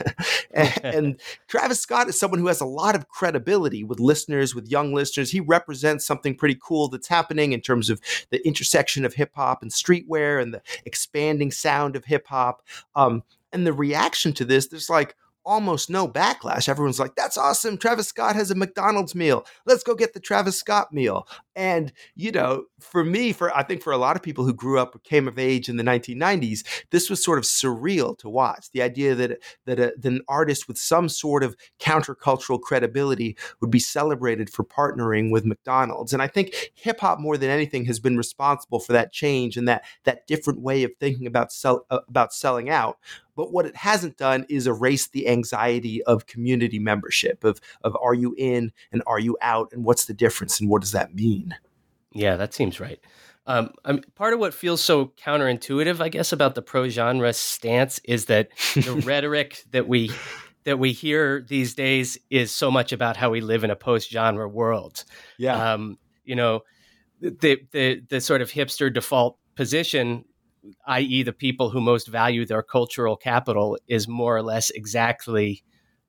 [0.54, 4.70] and, and Travis Scott is someone who has a lot of credibility with listeners, with
[4.70, 5.30] young listeners.
[5.30, 8.00] He represents something pretty cool that's happening in terms of
[8.30, 12.62] the intersection of hip hop and streetwear and the expanding sound of hip hop.
[12.94, 15.14] Um, and the reaction to this, there's like
[15.46, 16.68] almost no backlash.
[16.68, 17.78] Everyone's like, that's awesome.
[17.78, 19.46] Travis Scott has a McDonald's meal.
[19.64, 21.28] Let's go get the Travis Scott meal.
[21.54, 24.78] And, you know, for me, for I think for a lot of people who grew
[24.78, 28.70] up, came of age in the 1990s, this was sort of surreal to watch.
[28.72, 33.70] The idea that, that, a, that an artist with some sort of countercultural credibility would
[33.70, 36.12] be celebrated for partnering with McDonald's.
[36.12, 39.68] And I think hip hop, more than anything, has been responsible for that change and
[39.68, 42.98] that, that different way of thinking about, sell, uh, about selling out.
[43.36, 48.14] But what it hasn't done is erase the anxiety of community membership of of are
[48.14, 51.54] you in and are you out and what's the difference and what does that mean?
[52.12, 52.98] Yeah, that seems right.
[53.46, 58.00] Um, I'm, part of what feels so counterintuitive, I guess, about the pro genre stance
[58.02, 60.10] is that the rhetoric that we
[60.64, 64.10] that we hear these days is so much about how we live in a post
[64.10, 65.04] genre world.
[65.38, 66.62] Yeah, um, you know,
[67.20, 70.24] the the the sort of hipster default position
[70.86, 75.62] i.e., the people who most value their cultural capital, is more or less exactly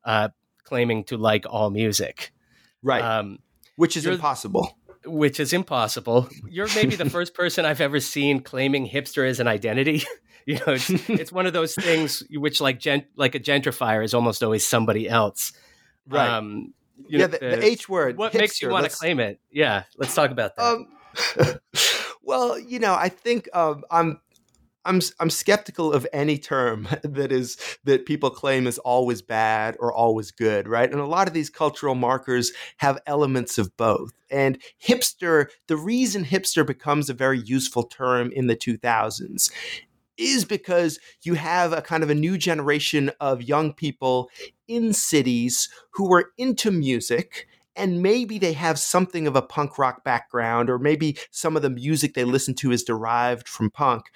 [0.03, 0.29] uh,
[0.63, 2.31] claiming to like all music.
[2.83, 3.03] Right.
[3.03, 3.39] Um,
[3.75, 4.77] which is impossible.
[5.05, 6.29] Which is impossible.
[6.49, 10.03] You're maybe the first person I've ever seen claiming hipster as an identity.
[10.45, 14.13] you know, it's, it's one of those things which, like, gent- like a gentrifier, is
[14.13, 15.53] almost always somebody else.
[16.07, 16.29] Right.
[16.29, 16.73] Um,
[17.07, 18.17] yeah, know, the, the, H word.
[18.17, 19.39] What hipster, makes you want to claim it?
[19.51, 20.63] Yeah, let's talk about that.
[20.63, 20.87] Um,
[22.23, 24.19] well, you know, I think um, I'm
[24.87, 29.93] I'm I'm skeptical of any term that is that people claim is always bad or
[29.93, 30.89] always good, right?
[30.89, 34.13] And a lot of these cultural markers have elements of both.
[34.31, 39.51] And hipster, the reason hipster becomes a very useful term in the 2000s
[40.17, 44.29] is because you have a kind of a new generation of young people
[44.67, 50.03] in cities who are into music and maybe they have something of a punk rock
[50.03, 54.11] background or maybe some of the music they listen to is derived from punk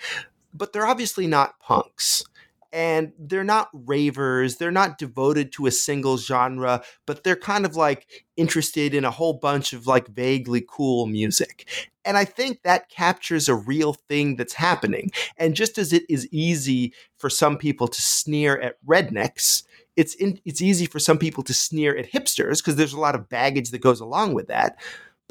[0.54, 2.24] but they're obviously not punks
[2.74, 7.76] and they're not ravers they're not devoted to a single genre but they're kind of
[7.76, 11.90] like interested in a whole bunch of like vaguely cool music.
[12.06, 15.12] And i think that captures a real thing that's happening.
[15.38, 19.64] And just as it is easy for some people to sneer at rednecks
[19.98, 23.16] it's in, it's easy for some people to sneer at hipsters because there's a lot
[23.16, 24.78] of baggage that goes along with that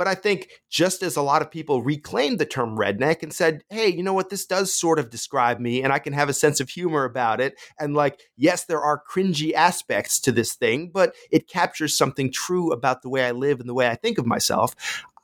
[0.01, 3.63] but I think just as a lot of people reclaimed the term redneck and said,
[3.69, 6.33] hey, you know what, this does sort of describe me and I can have a
[6.33, 7.61] sense of humor about it.
[7.79, 12.73] And like, yes, there are cringy aspects to this thing, but it captures something true
[12.73, 14.75] about the way I live and the way I think of myself.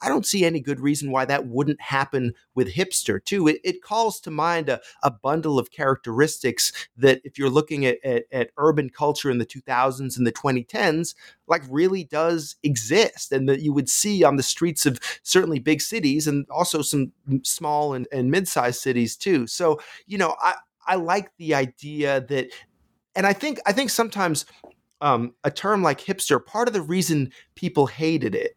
[0.03, 3.49] I don't see any good reason why that wouldn't happen with hipster too.
[3.49, 7.99] It, it calls to mind a, a, bundle of characteristics that, if you're looking at,
[8.05, 11.15] at, at, urban culture in the 2000s and the 2010s,
[11.47, 15.81] like really does exist, and that you would see on the streets of certainly big
[15.81, 19.47] cities and also some small and, and mid-sized cities too.
[19.47, 20.55] So, you know, I
[20.87, 22.49] I like the idea that,
[23.15, 24.47] and I think I think sometimes
[25.01, 28.57] um, a term like hipster, part of the reason people hated it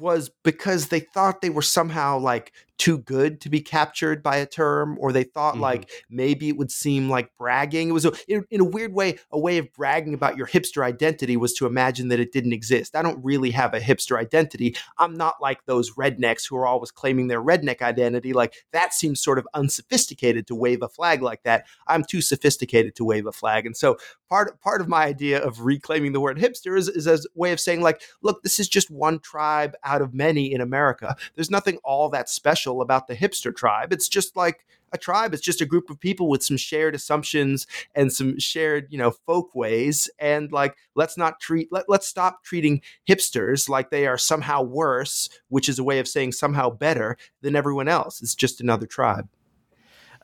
[0.00, 4.44] was because they thought they were somehow like too good to be captured by a
[4.44, 5.62] term, or they thought mm-hmm.
[5.62, 7.90] like maybe it would seem like bragging.
[7.90, 10.84] It was a, in, in, a weird way a way of bragging about your hipster
[10.84, 12.96] identity was to imagine that it didn't exist.
[12.96, 14.74] I don't really have a hipster identity.
[14.98, 18.32] I'm not like those rednecks who are always claiming their redneck identity.
[18.32, 21.66] Like that seems sort of unsophisticated to wave a flag like that.
[21.86, 23.96] I'm too sophisticated to wave a flag, and so
[24.28, 27.52] part part of my idea of reclaiming the word hipster is, is as a way
[27.52, 31.14] of saying like, look, this is just one tribe out of many in America.
[31.36, 33.92] There's nothing all that special about the hipster tribe.
[33.92, 35.34] It's just like a tribe.
[35.34, 39.10] It's just a group of people with some shared assumptions and some shared, you know,
[39.10, 40.08] folk ways.
[40.18, 45.28] And like, let's not treat, let, let's stop treating hipsters like they are somehow worse,
[45.48, 48.22] which is a way of saying somehow better than everyone else.
[48.22, 49.28] It's just another tribe.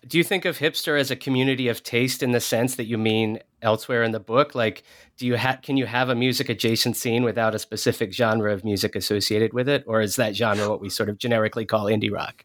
[0.06, 2.98] Do you think of hipster as a community of taste in the sense that you
[2.98, 4.54] mean elsewhere in the book?
[4.54, 4.82] Like,
[5.16, 8.64] do you have can you have a music adjacent scene without a specific genre of
[8.64, 12.12] music associated with it, or is that genre what we sort of generically call indie
[12.12, 12.44] rock?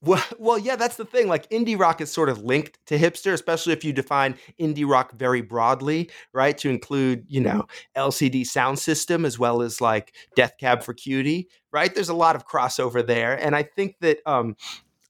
[0.00, 1.26] Well, well, yeah, that's the thing.
[1.26, 5.12] Like indie rock is sort of linked to hipster, especially if you define indie rock
[5.12, 6.56] very broadly, right?
[6.58, 11.92] To include, you know, LCD Soundsystem as well as like Death Cab for Cutie, right?
[11.92, 14.54] There's a lot of crossover there, and I think that um,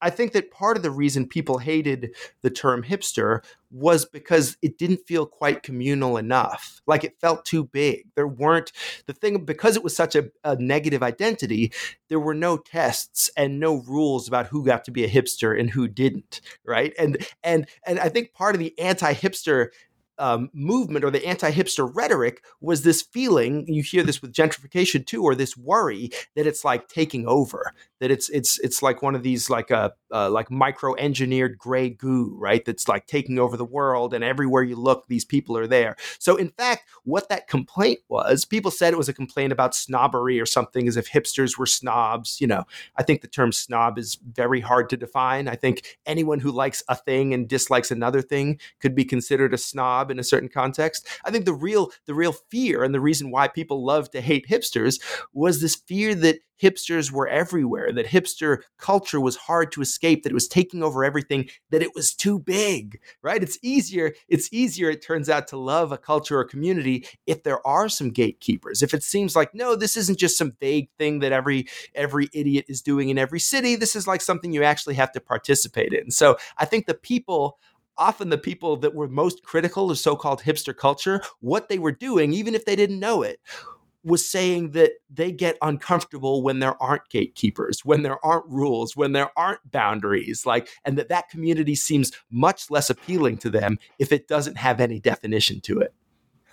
[0.00, 4.78] I think that part of the reason people hated the term hipster was because it
[4.78, 6.80] didn't feel quite communal enough.
[6.86, 8.06] Like it felt too big.
[8.14, 8.72] There weren't
[9.06, 11.72] the thing because it was such a, a, negative identity,
[12.08, 15.70] there were no tests and no rules about who got to be a hipster and
[15.70, 16.94] who didn't, right?
[16.98, 19.68] And and and I think part of the anti-hipster
[20.18, 25.22] um, movement or the anti-hipster rhetoric was this feeling you hear this with gentrification too
[25.22, 29.22] or this worry that it's like taking over that it's it's it's like one of
[29.22, 33.56] these like a uh, uh, like micro engineered gray goo right that's like taking over
[33.56, 35.96] the world and everywhere you look these people are there.
[36.18, 40.40] So in fact what that complaint was people said it was a complaint about snobbery
[40.40, 42.64] or something as if hipsters were snobs you know.
[42.96, 45.48] I think the term snob is very hard to define.
[45.48, 49.58] I think anyone who likes a thing and dislikes another thing could be considered a
[49.58, 51.06] snob job in a certain context.
[51.24, 54.46] I think the real the real fear and the reason why people love to hate
[54.48, 55.00] hipsters
[55.32, 60.30] was this fear that hipsters were everywhere, that hipster culture was hard to escape, that
[60.30, 63.44] it was taking over everything, that it was too big, right?
[63.44, 67.64] It's easier, it's easier, it turns out, to love a culture or community if there
[67.64, 68.82] are some gatekeepers.
[68.82, 72.64] If it seems like, no, this isn't just some vague thing that every every idiot
[72.68, 73.76] is doing in every city.
[73.76, 76.10] This is like something you actually have to participate in.
[76.10, 77.58] So I think the people
[77.98, 81.92] often the people that were most critical of so called hipster culture, what they were
[81.92, 83.40] doing, even if they didn't know it,
[84.04, 89.12] was saying that they get uncomfortable when there aren't gatekeepers, when there aren't rules, when
[89.12, 94.12] there aren't boundaries, like, and that that community seems much less appealing to them if
[94.12, 95.92] it doesn't have any definition to it.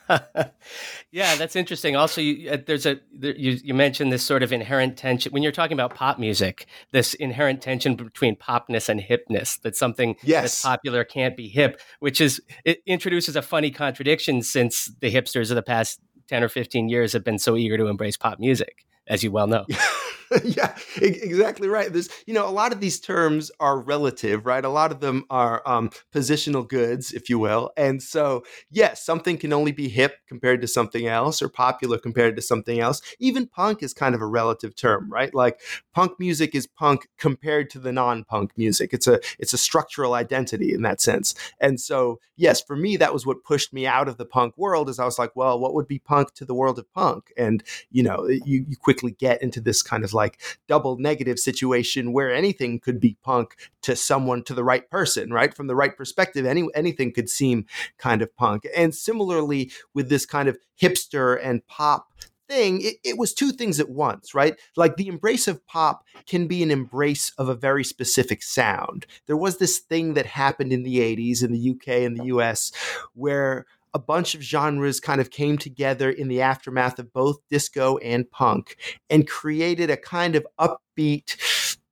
[1.12, 1.96] yeah, that's interesting.
[1.96, 5.44] Also, you, uh, there's a there, you, you mentioned this sort of inherent tension when
[5.44, 6.68] you're talking about pop music.
[6.92, 9.60] This inherent tension between popness and hipness.
[9.62, 10.44] That something yes.
[10.44, 15.50] that's popular can't be hip, which is it introduces a funny contradiction since the hipsters
[15.50, 18.86] of the past ten or fifteen years have been so eager to embrace pop music,
[19.08, 19.66] as you well know.
[20.44, 21.92] yeah, exactly right.
[21.92, 24.64] There's, you know, a lot of these terms are relative, right?
[24.64, 27.72] A lot of them are um, positional goods, if you will.
[27.78, 32.36] And so, yes, something can only be hip compared to something else or popular compared
[32.36, 33.02] to something else.
[33.20, 35.34] Even punk is kind of a relative term, right?
[35.34, 35.62] Like
[35.94, 38.94] punk music is punk compared to the non-punk music.
[38.94, 41.36] It's a it's a structural identity in that sense.
[41.60, 44.90] And so, yes, for me, that was what pushed me out of the punk world.
[44.90, 47.32] Is I was like, well, what would be punk to the world of punk?
[47.38, 52.14] And you know, you, you quickly get into this kind of like double negative situation
[52.14, 55.54] where anything could be punk to someone to the right person, right?
[55.54, 57.66] From the right perspective, any anything could seem
[58.00, 58.68] kind of punk.
[58.76, 62.08] And similarly with this kind of hipster and pop
[62.48, 64.56] thing, it, it, was two things at once, right?
[64.76, 69.06] Like the embrace of pop can be an embrace of a very specific sound.
[69.26, 72.72] There was this thing that happened in the 80s in the UK and the US
[73.14, 77.98] where a bunch of genres kind of came together in the aftermath of both disco
[78.00, 78.76] and punk
[79.10, 81.38] and created a kind of upbeat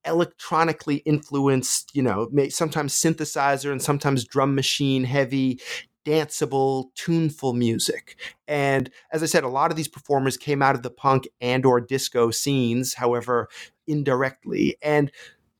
[0.05, 5.61] electronically influenced, you know, sometimes synthesizer and sometimes drum machine heavy,
[6.05, 8.17] danceable, tuneful music.
[8.49, 11.65] And as I said, a lot of these performers came out of the punk and
[11.65, 13.47] or disco scenes, however,
[13.87, 14.75] indirectly.
[14.81, 15.09] And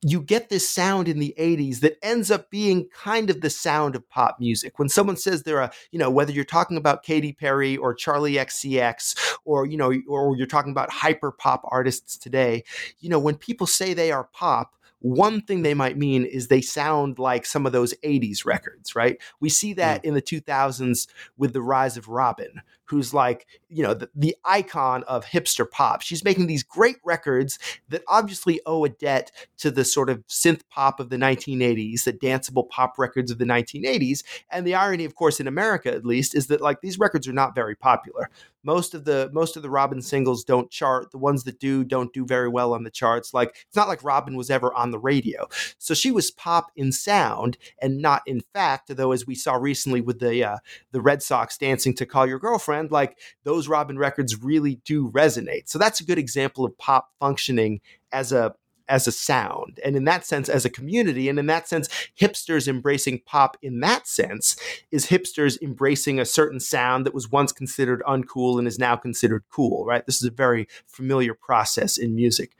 [0.06, 3.96] you get this sound in the 80s that ends up being kind of the sound
[3.96, 4.78] of pop music.
[4.78, 8.34] When someone says they're a, you know, whether you're talking about Katy Perry or Charli
[8.34, 12.64] XCX or, you know, or you're talking about hyper pop artists today,
[13.00, 16.60] you know, when people say they are pop, one thing they might mean is they
[16.60, 19.18] sound like some of those 80s records, right?
[19.40, 20.06] We see that mm.
[20.06, 25.02] in the 2000s with the rise of Robyn, who's like, you know, the, the, icon
[25.04, 26.02] of hipster pop.
[26.02, 27.58] She's making these great records
[27.88, 32.12] that obviously owe a debt to the sort of synth pop of the 1980s, the
[32.12, 34.22] danceable pop records of the 1980s.
[34.50, 37.32] And the irony, of course, in America at least, is that like these records are
[37.32, 38.28] not very popular
[38.64, 41.12] most of the most of the Robyn singles don't chart.
[41.12, 43.34] The ones that do don't do very well on the charts.
[43.34, 45.46] Like it's not like Robyn was ever on the radio.
[45.78, 48.94] So she was pop in sound and not in fact.
[48.94, 50.56] Though as we saw recently with the uh,
[50.90, 55.68] the Red Sox dancing to "Call Your Girlfriend," like those Robyn records really do resonate.
[55.68, 57.80] So that's a good example of pop functioning
[58.12, 58.54] as a
[58.88, 61.88] as a sound and in that sense as a community and in that sense
[62.20, 64.56] hipsters embracing pop in that sense
[64.90, 69.42] is hipsters embracing a certain sound that was once considered uncool and is now considered
[69.50, 70.04] cool right?
[70.06, 72.52] This is a very familiar process in music.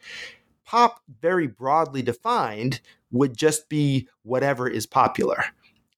[0.65, 5.45] Pop very broadly defined would just be whatever is popular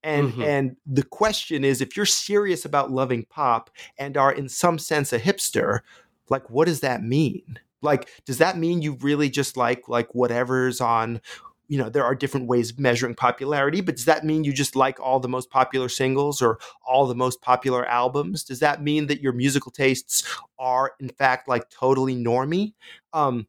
[0.06, 0.42] and mm-hmm.
[0.42, 5.12] and the question is if you're serious about loving pop and are in some sense
[5.12, 5.80] a hipster
[6.30, 10.80] like what does that mean like, does that mean you really just like like whatever's
[10.80, 11.20] on?
[11.68, 14.76] You know, there are different ways of measuring popularity, but does that mean you just
[14.76, 18.44] like all the most popular singles or all the most popular albums?
[18.44, 20.22] Does that mean that your musical tastes
[20.58, 22.74] are, in fact, like totally normy?
[23.12, 23.48] Um,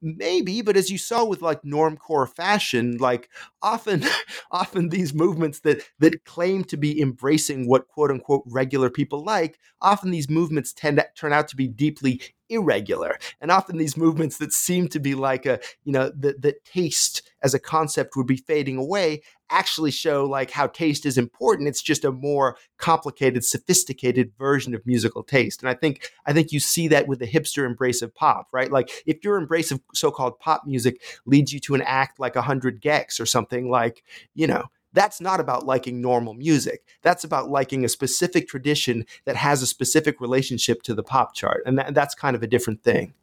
[0.00, 3.28] maybe but as you saw with like normcore fashion like
[3.62, 4.04] often
[4.50, 9.58] often these movements that that claim to be embracing what quote unquote regular people like
[9.80, 13.18] often these movements tend to turn out to be deeply irregular.
[13.40, 17.30] And often these movements that seem to be like a, you know, that that taste
[17.42, 21.68] as a concept would be fading away actually show like how taste is important.
[21.68, 25.62] It's just a more complicated, sophisticated version of musical taste.
[25.62, 28.70] And I think I think you see that with the hipster embrace of pop, right?
[28.70, 32.42] Like if your embrace of so-called pop music leads you to an act like a
[32.42, 34.02] hundred gecs or something like,
[34.34, 34.64] you know,
[34.98, 36.82] that's not about liking normal music.
[37.02, 41.62] That's about liking a specific tradition that has a specific relationship to the pop chart,
[41.66, 43.14] and that, that's kind of a different thing.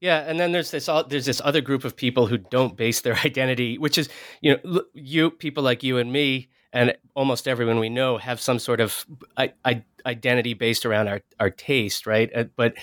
[0.00, 3.16] Yeah, and then there's this there's this other group of people who don't base their
[3.24, 4.08] identity, which is
[4.40, 8.58] you know you people like you and me and almost everyone we know have some
[8.58, 9.04] sort of
[10.06, 12.30] identity based around our our taste, right?
[12.34, 12.74] Uh, but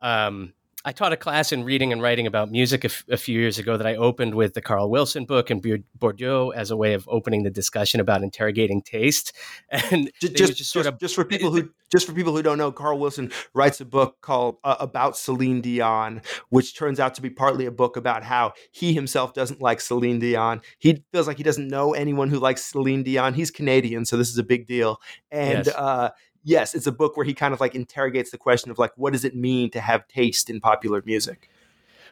[0.00, 0.52] um,
[0.86, 3.58] I taught a class in reading and writing about music a, f- a few years
[3.58, 7.08] ago that I opened with the Carl Wilson book and Bourdieu as a way of
[7.08, 9.32] opening the discussion about interrogating taste.
[9.90, 12.58] And just, just, just sort of just for people who just for people who don't
[12.58, 17.22] know, Carl Wilson writes a book called uh, about Celine Dion, which turns out to
[17.22, 20.60] be partly a book about how he himself doesn't like Celine Dion.
[20.78, 23.34] He feels like he doesn't know anyone who likes Celine Dion.
[23.34, 25.00] He's Canadian, so this is a big deal.
[25.30, 25.74] And yes.
[25.74, 26.10] uh,
[26.46, 29.12] yes, it's a book where he kind of like interrogates the question of like, what
[29.12, 31.50] does it mean to have taste in popular music?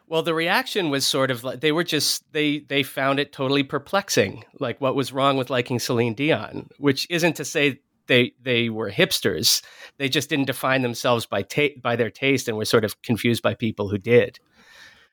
[0.07, 3.63] Well, the reaction was sort of like they were just they they found it totally
[3.63, 8.69] perplexing, like what was wrong with liking Celine Dion, which isn't to say they they
[8.69, 9.63] were hipsters.
[9.97, 13.43] They just didn't define themselves by ta- by their taste and were sort of confused
[13.43, 14.39] by people who did.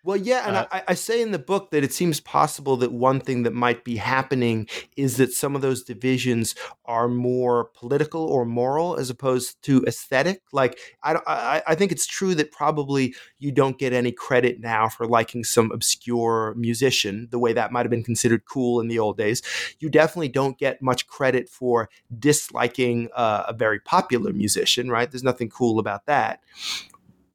[0.04, 2.92] Well, yeah, and uh, I, I, say in the book that it seems possible that
[2.92, 8.24] one thing that might be happening is that some of those divisions are more political
[8.24, 10.42] or moral as opposed to aesthetic.
[10.52, 14.90] Like, I, I, I think it's true that probably you don't get any credit now
[14.90, 18.98] for liking some obscure musician, the way that might have been considered cool in the
[18.98, 19.44] old days.
[19.80, 25.12] You definitely don't get much credit for disliking uh, a very popular musician, right?
[25.12, 26.40] There's nothing cool about that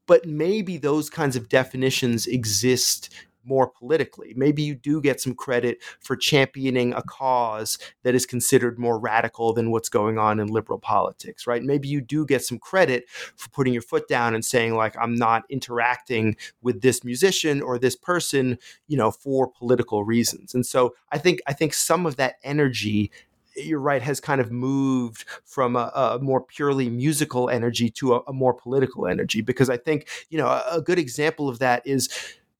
[0.07, 3.11] but maybe those kinds of definitions exist
[3.46, 4.34] more politically.
[4.36, 9.52] Maybe you do get some credit for championing a cause that is considered more radical
[9.52, 11.62] than what's going on in liberal politics, right?
[11.62, 15.14] Maybe you do get some credit for putting your foot down and saying like I'm
[15.14, 20.54] not interacting with this musician or this person, you know, for political reasons.
[20.54, 23.11] And so I think I think some of that energy
[23.57, 28.20] you're right, has kind of moved from a, a more purely musical energy to a,
[28.28, 29.40] a, more political energy.
[29.40, 32.09] Because I think, you know, a, a good example of that is,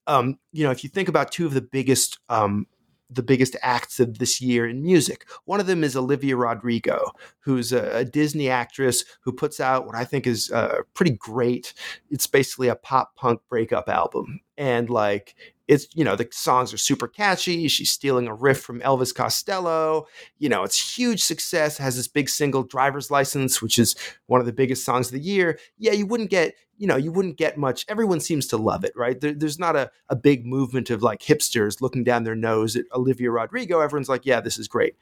[0.07, 2.66] um, you know, if you think about two of the biggest um,
[3.09, 5.26] the biggest acts of this year in music.
[5.44, 9.94] One of them is Olivia Rodrigo, who's a, a Disney actress who puts out what
[9.94, 11.72] I think is uh, pretty great.
[12.11, 15.36] It's basically a pop punk breakup album, and like
[15.69, 20.07] it's you know the songs are super catchy she's stealing a riff from elvis costello
[20.39, 23.97] you know it's huge success has this big single driver's license which is
[24.27, 25.59] one of the biggest songs of the year.
[25.79, 28.93] Yeah you wouldn't get you know you wouldn't get much everyone seems to love it
[28.97, 29.21] right?
[29.21, 32.85] There, there's not a, a big movement of like hipsters looking down their nose at
[32.95, 34.95] olivia rodrigo everyone's like yeah this is great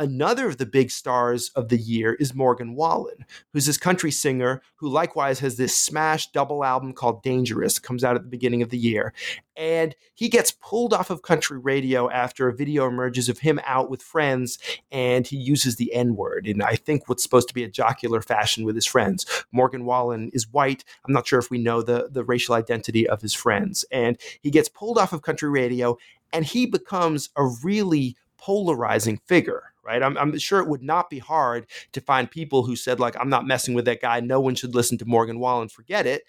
[0.00, 4.62] Another of the big stars of the year is Morgan Wallen, who's this country singer
[4.76, 8.70] who likewise has this smash double album called Dangerous, comes out at the beginning of
[8.70, 9.12] the year.
[9.58, 13.90] And he gets pulled off of country radio after a video emerges of him out
[13.90, 14.58] with friends
[14.90, 18.22] and he uses the N word in, I think, what's supposed to be a jocular
[18.22, 19.26] fashion with his friends.
[19.52, 20.82] Morgan Wallen is white.
[21.06, 23.84] I'm not sure if we know the, the racial identity of his friends.
[23.92, 25.98] And he gets pulled off of country radio
[26.32, 30.02] and he becomes a really polarizing figure right?
[30.02, 33.28] I'm, I'm, sure it would not be hard to find people who said, like, I'm
[33.28, 34.20] not messing with that guy.
[34.20, 35.68] No one should listen to Morgan Wallen.
[35.68, 36.24] Forget it.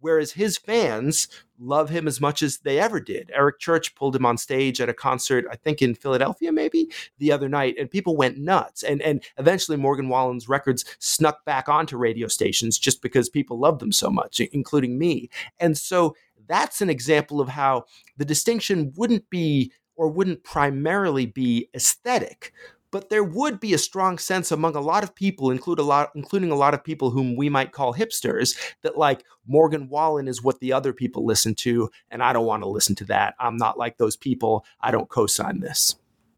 [0.00, 1.28] Whereas his fans
[1.60, 3.30] love him as much as they ever did.
[3.32, 7.30] Eric Church pulled him on stage at a concert, I think in Philadelphia, maybe the
[7.30, 8.82] other night, and people went nuts.
[8.82, 13.80] And and eventually Morgan Wallen's records snuck back onto radio stations just because people loved
[13.80, 15.30] them so much, including me.
[15.60, 16.16] And so
[16.48, 17.84] that's an example of how
[18.16, 22.52] the distinction wouldn't be or wouldn't primarily be aesthetic,
[22.92, 26.10] but there would be a strong sense among a lot of people, include a lot,
[26.14, 30.42] including a lot of people whom we might call hipsters, that like Morgan Wallen is
[30.42, 33.34] what the other people listen to, and I don't want to listen to that.
[33.40, 34.64] I'm not like those people.
[34.80, 35.96] I don't co-sign this.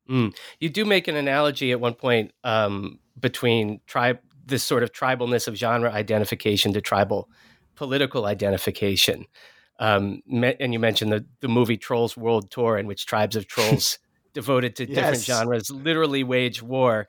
[0.08, 0.34] Mm.
[0.60, 5.48] You do make an analogy at one point um, between tribe, this sort of tribalness
[5.48, 7.28] of genre identification to tribal
[7.74, 9.26] political identification.
[9.80, 13.98] Um, and you mentioned the, the movie Trolls World Tour, in which tribes of trolls
[14.34, 14.96] devoted to yes.
[14.96, 17.08] different genres literally wage war.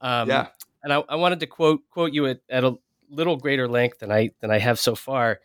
[0.00, 0.48] Um, yeah.
[0.82, 2.76] And I, I, wanted to quote quote you at, at, a
[3.08, 5.40] little greater length than I than I have so far.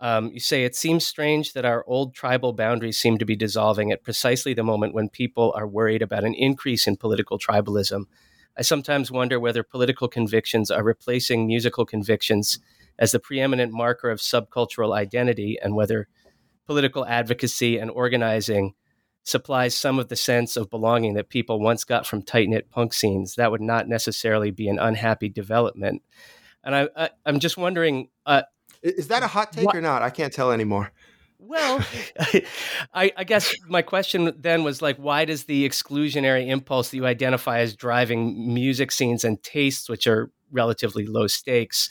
[0.00, 3.90] Um, you say it seems strange that our old tribal boundaries seem to be dissolving
[3.90, 8.04] at precisely the moment when people are worried about an increase in political tribalism.
[8.56, 12.60] I sometimes wonder whether political convictions are replacing musical convictions
[12.98, 16.08] as the preeminent marker of subcultural identity, and whether
[16.66, 18.74] political advocacy and organizing
[19.28, 22.92] supplies some of the sense of belonging that people once got from tight knit punk
[22.92, 23.34] scenes.
[23.34, 26.02] That would not necessarily be an unhappy development.
[26.64, 28.42] And I, I am just wondering, uh,
[28.82, 30.02] is that a hot take or not?
[30.02, 30.92] I can't tell anymore.
[31.38, 31.84] Well,
[32.94, 37.06] I, I, guess my question then was like, why does the exclusionary impulse that you
[37.06, 41.90] identify as driving music scenes and tastes, which are relatively low stakes,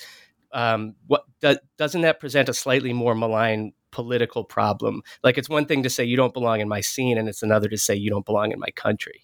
[0.52, 5.02] um, what do, doesn't that present a slightly more malign political problem.
[5.24, 7.70] Like it's one thing to say you don't belong in my scene, and it's another
[7.70, 9.24] to say you don't belong in my country.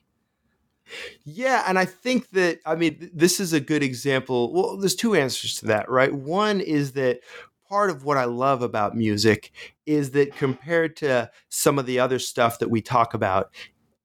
[1.24, 4.53] Yeah, and I think that I mean this is a good example.
[4.53, 6.14] Well, there's two answers to that, right?
[6.14, 7.22] One is that
[7.68, 9.51] part of what I love about music
[9.86, 13.51] is that compared to some of the other stuff that we talk about,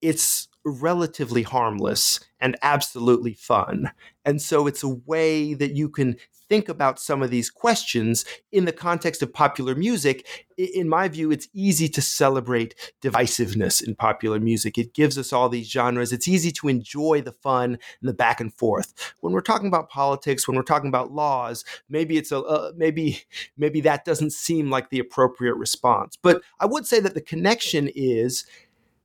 [0.00, 3.90] it's relatively harmless and absolutely fun.
[4.24, 6.16] And so it's a way that you can
[6.48, 10.26] think about some of these questions in the context of popular music.
[10.56, 14.78] In my view, it's easy to celebrate divisiveness in popular music.
[14.78, 16.12] It gives us all these genres.
[16.12, 19.14] It's easy to enjoy the fun and the back and forth.
[19.20, 23.22] When we're talking about politics, when we're talking about laws, maybe it's a uh, maybe
[23.56, 26.16] maybe that doesn't seem like the appropriate response.
[26.20, 28.44] But I would say that the connection is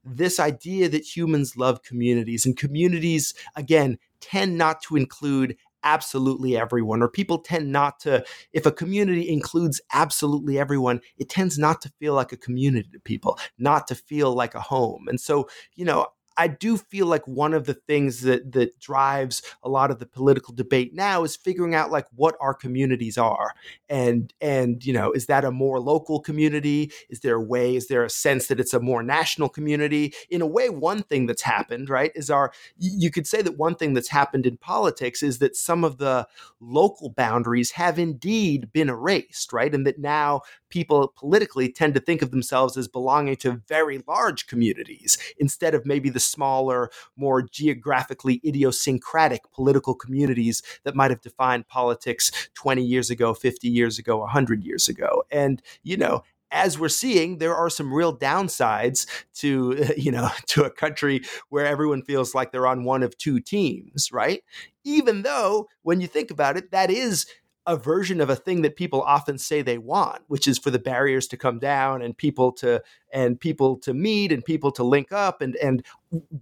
[0.04, 7.02] this idea that humans love communities and communities again tend not to include absolutely everyone,
[7.02, 11.92] or people tend not to, if a community includes absolutely everyone, it tends not to
[12.00, 15.06] feel like a community to people, not to feel like a home.
[15.08, 16.06] And so, you know,
[16.36, 20.06] I do feel like one of the things that that drives a lot of the
[20.06, 23.52] political debate now is figuring out like what our communities are.
[23.88, 26.92] And and you know, is that a more local community?
[27.08, 30.14] Is there a way is there a sense that it's a more national community?
[30.30, 33.74] In a way one thing that's happened, right, is our you could say that one
[33.74, 36.26] thing that's happened in politics is that some of the
[36.60, 39.74] local boundaries have indeed been erased, right?
[39.74, 40.42] And that now
[40.74, 45.86] people politically tend to think of themselves as belonging to very large communities instead of
[45.86, 53.08] maybe the smaller, more geographically idiosyncratic political communities that might have defined politics 20 years
[53.08, 55.22] ago, 50 years ago, 100 years ago.
[55.30, 60.64] And, you know, as we're seeing, there are some real downsides to you know to
[60.64, 64.42] a country where everyone feels like they're on one of two teams, right?
[64.82, 67.26] Even though, when you think about it, that is
[67.66, 70.78] a version of a thing that people often say they want, which is for the
[70.78, 75.12] barriers to come down and people to and people to meet and people to link
[75.12, 75.40] up.
[75.40, 75.84] And and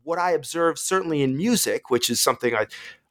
[0.02, 2.66] what I observe certainly in music, which is something I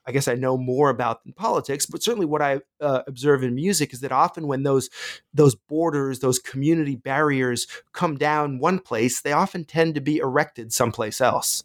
[0.06, 3.54] I guess I know more about than politics, but certainly what I uh, observe in
[3.54, 4.90] music is that often when those
[5.34, 10.74] those borders, those community barriers come down one place, they often tend to be erected
[10.74, 11.64] someplace else.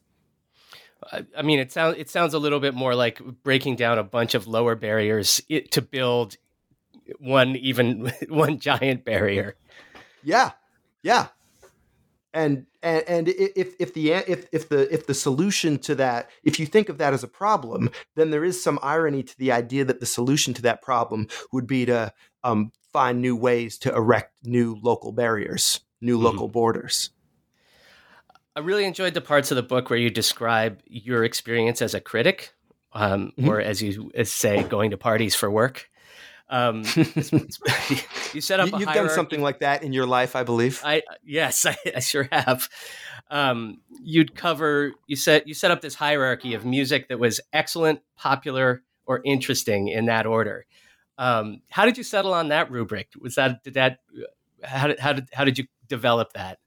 [1.37, 4.35] I mean, it sounds it sounds a little bit more like breaking down a bunch
[4.35, 5.41] of lower barriers
[5.71, 6.37] to build
[7.19, 9.57] one even one giant barrier.
[10.23, 10.53] Yeah,
[11.03, 11.29] yeah,
[12.33, 16.61] and and and if if the if if the if the solution to that, if
[16.61, 19.85] you think of that as a problem, then there is some irony to the idea
[19.85, 22.13] that the solution to that problem would be to
[22.45, 26.27] um, find new ways to erect new local barriers, new mm-hmm.
[26.27, 27.11] local borders.
[28.57, 32.01] I really enjoyed the parts of the book where you describe your experience as a
[32.01, 32.55] critic,
[32.95, 33.51] um, mm-hmm.
[33.51, 35.91] or as you say, going to parties for work.
[36.49, 36.85] Um,
[38.33, 38.71] you set up.
[38.71, 40.81] You, have done something like that in your life, I believe.
[40.83, 42.69] I yes, I, I sure have.
[43.31, 44.93] Um, you'd cover.
[45.07, 49.89] You set you set up this hierarchy of music that was excellent, popular, or interesting
[49.89, 50.65] in that order.
[51.19, 53.09] Um, how did you settle on that rubric?
[53.21, 53.99] Was that did that?
[54.63, 56.59] How did how did how did you develop that?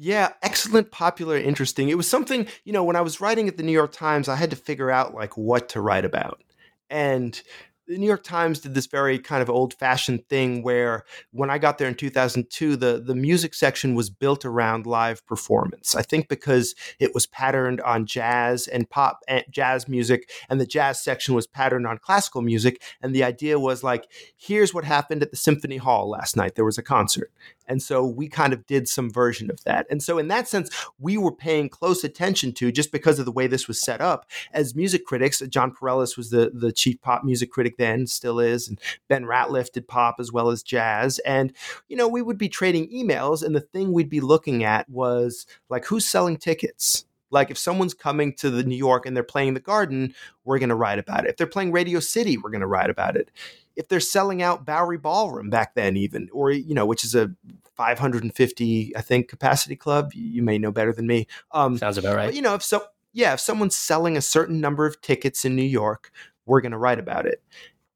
[0.00, 1.88] Yeah, excellent, popular, interesting.
[1.88, 4.36] It was something, you know, when I was writing at the New York Times, I
[4.36, 6.40] had to figure out like what to write about.
[6.88, 7.40] And
[7.88, 11.58] the New York Times did this very kind of old fashioned thing where when I
[11.58, 15.96] got there in 2002, the, the music section was built around live performance.
[15.96, 20.66] I think because it was patterned on jazz and pop and jazz music, and the
[20.66, 22.82] jazz section was patterned on classical music.
[23.00, 26.54] And the idea was like, here's what happened at the Symphony Hall last night.
[26.54, 27.32] There was a concert.
[27.68, 29.86] And so we kind of did some version of that.
[29.90, 33.32] And so, in that sense, we were paying close attention to just because of the
[33.32, 34.26] way this was set up.
[34.52, 38.68] As music critics, Jon Pareles was the, the chief pop music critic then, still is,
[38.68, 41.18] and Ben Ratliff did pop as well as jazz.
[41.20, 41.52] And,
[41.88, 45.46] you know, we would be trading emails, and the thing we'd be looking at was
[45.68, 47.04] like, who's selling tickets?
[47.30, 50.14] Like if someone's coming to the New York and they're playing the Garden,
[50.44, 51.30] we're going to write about it.
[51.30, 53.30] If they're playing Radio City, we're going to write about it
[53.78, 57.30] if they're selling out Bowery Ballroom back then, even, or, you know, which is a
[57.76, 60.10] 550, I think, capacity club.
[60.14, 61.28] You may know better than me.
[61.52, 62.26] Um, Sounds about right.
[62.26, 65.54] But, you know, if so, yeah, if someone's selling a certain number of tickets in
[65.54, 66.10] New York,
[66.44, 67.40] we're going to write about it.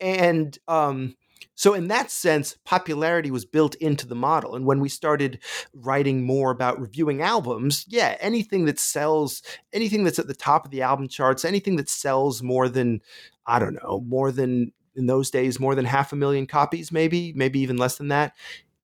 [0.01, 1.17] And, um,
[1.57, 4.55] so, in that sense, popularity was built into the model.
[4.55, 5.41] And when we started
[5.75, 10.71] writing more about reviewing albums, yeah, anything that sells, anything that's at the top of
[10.71, 13.01] the album charts, anything that sells more than,
[13.47, 17.33] I don't know, more than in those days more than half a million copies maybe
[17.35, 18.35] maybe even less than that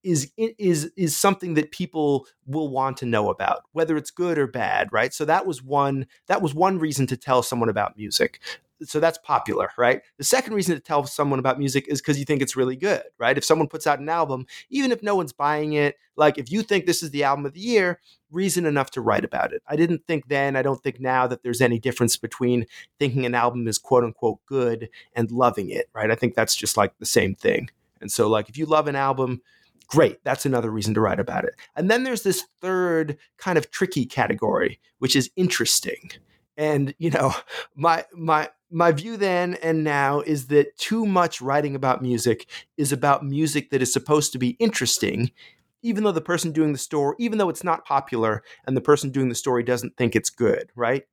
[0.03, 4.47] is is is something that people will want to know about whether it's good or
[4.47, 5.13] bad right?
[5.13, 8.41] So that was one that was one reason to tell someone about music
[8.85, 10.03] so that's popular, right?
[10.19, 13.03] The second reason to tell someone about music is because you think it's really good,
[13.19, 13.37] right?
[13.37, 16.63] If someone puts out an album, even if no one's buying it, like if you
[16.63, 18.01] think this is the album of the year,
[18.31, 19.63] reason enough to write about it.
[19.67, 22.67] I didn't think then, I don't think now that there's any difference between
[22.99, 26.11] thinking an album is quote unquote good and loving it, right?
[26.11, 27.71] I think that's just like the same thing.
[28.01, 29.41] And so, like, if you love an album,
[29.89, 33.71] great that's another reason to write about it and then there's this third kind of
[33.71, 36.11] tricky category which is interesting
[36.57, 37.33] and you know
[37.75, 42.47] my my my view then and now is that too much writing about music
[42.77, 45.31] is about music that is supposed to be interesting
[45.83, 49.11] even though the person doing the story even though it's not popular and the person
[49.11, 51.05] doing the story doesn't think it's good right?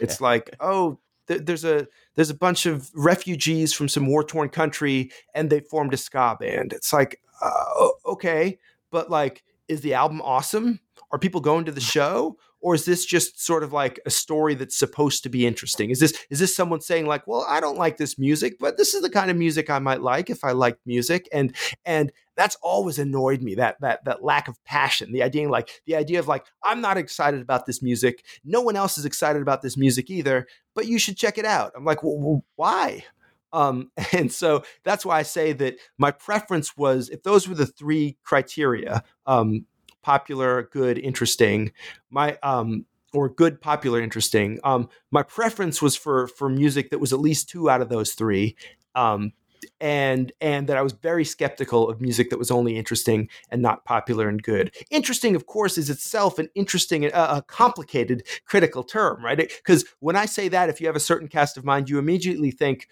[0.00, 0.98] It's like oh
[1.28, 5.60] th- there's a there's a bunch of refugees from some war torn country and they
[5.60, 6.72] formed a ska band.
[6.72, 8.58] It's like uh, okay
[8.90, 10.80] but like is the album awesome?
[11.10, 14.54] Are people going to the show or is this just sort of like a story
[14.54, 15.90] that's supposed to be interesting?
[15.90, 18.94] Is this is this someone saying like, well, I don't like this music, but this
[18.94, 21.54] is the kind of music I might like if I like music, and
[21.84, 25.94] and that's always annoyed me that that that lack of passion the idea like the
[25.94, 28.24] idea of like i'm not excited about this music.
[28.44, 31.72] No one else is excited about this music either but you should check it out.
[31.76, 33.04] I'm like well, why?
[33.52, 37.66] Um, and so that's why I say that my preference was if those were the
[37.66, 39.66] three criteria um,
[40.02, 41.72] popular, good, interesting,
[42.10, 44.58] my um, or good, popular, interesting.
[44.64, 48.12] Um, my preference was for for music that was at least two out of those
[48.14, 48.56] three.
[48.94, 49.32] Um,
[49.80, 53.84] and and that I was very skeptical of music that was only interesting and not
[53.84, 54.74] popular and good.
[54.90, 59.38] Interesting, of course, is itself an interesting, uh, a complicated critical term, right?
[59.38, 62.50] Because when I say that, if you have a certain cast of mind, you immediately
[62.50, 62.88] think,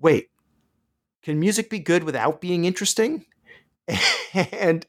[0.00, 0.30] wait,
[1.22, 3.26] can music be good without being interesting?
[4.34, 4.86] and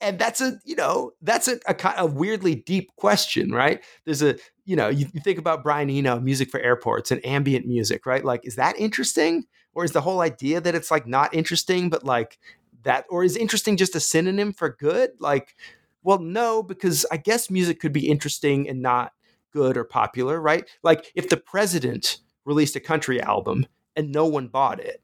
[0.00, 3.84] and that's a you know that's a, a kind of weirdly deep question right?
[4.04, 7.66] There's a you know you, you, think about brian eno music for airports and ambient
[7.66, 8.24] music right?
[8.24, 9.44] Like is that interesting?
[9.74, 12.38] Or is the whole idea that it's like not interesting but like
[12.84, 15.10] that or is interesting just a synonym for good?
[15.18, 15.56] Like
[16.02, 19.12] well no because i guess music could be interesting and not
[19.52, 20.68] good or popular right?
[20.82, 23.66] Like if the president released a country album
[23.96, 25.02] and no one bought it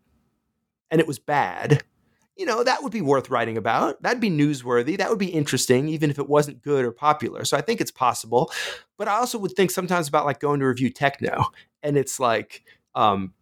[0.92, 1.82] and it was bad,
[2.42, 4.02] you know, that would be worth writing about.
[4.02, 4.98] That'd be newsworthy.
[4.98, 7.44] That would be interesting, even if it wasn't good or popular.
[7.44, 8.50] So I think it's possible.
[8.98, 11.44] But I also would think sometimes about like going to review techno
[11.84, 12.64] and it's like,
[12.96, 13.32] um,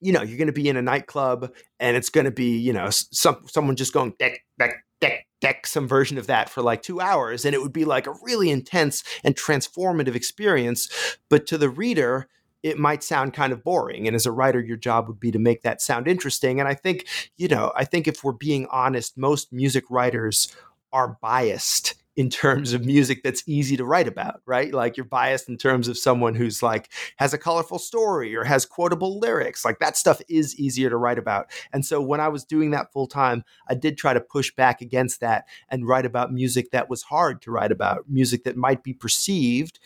[0.00, 2.72] you know, you're going to be in a nightclub and it's going to be, you
[2.72, 4.72] know, some someone just going deck, deck,
[5.02, 7.44] deck, deck, some version of that for like two hours.
[7.44, 10.88] And it would be like a really intense and transformative experience.
[11.28, 12.30] But to the reader,
[12.64, 14.06] it might sound kind of boring.
[14.08, 16.58] And as a writer, your job would be to make that sound interesting.
[16.58, 17.06] And I think,
[17.36, 20.48] you know, I think if we're being honest, most music writers
[20.90, 24.72] are biased in terms of music that's easy to write about, right?
[24.72, 28.64] Like you're biased in terms of someone who's like has a colorful story or has
[28.64, 29.64] quotable lyrics.
[29.64, 31.50] Like that stuff is easier to write about.
[31.72, 34.80] And so when I was doing that full time, I did try to push back
[34.80, 38.82] against that and write about music that was hard to write about, music that might
[38.82, 39.80] be perceived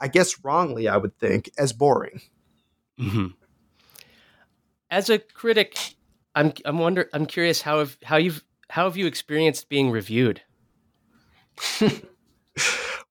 [0.00, 2.20] I guess wrongly, I would think, as boring.
[2.98, 3.26] Mm-hmm.
[4.90, 5.96] As a critic,
[6.34, 10.42] I'm I'm wonder I'm curious how have how you've how have you experienced being reviewed?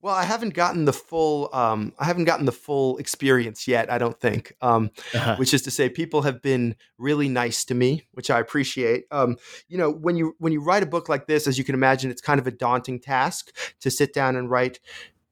[0.02, 3.92] well, I haven't gotten the full um, I haven't gotten the full experience yet.
[3.92, 5.36] I don't think, um, uh-huh.
[5.36, 9.06] which is to say, people have been really nice to me, which I appreciate.
[9.12, 9.38] Um,
[9.68, 12.12] you know, when you when you write a book like this, as you can imagine,
[12.12, 14.80] it's kind of a daunting task to sit down and write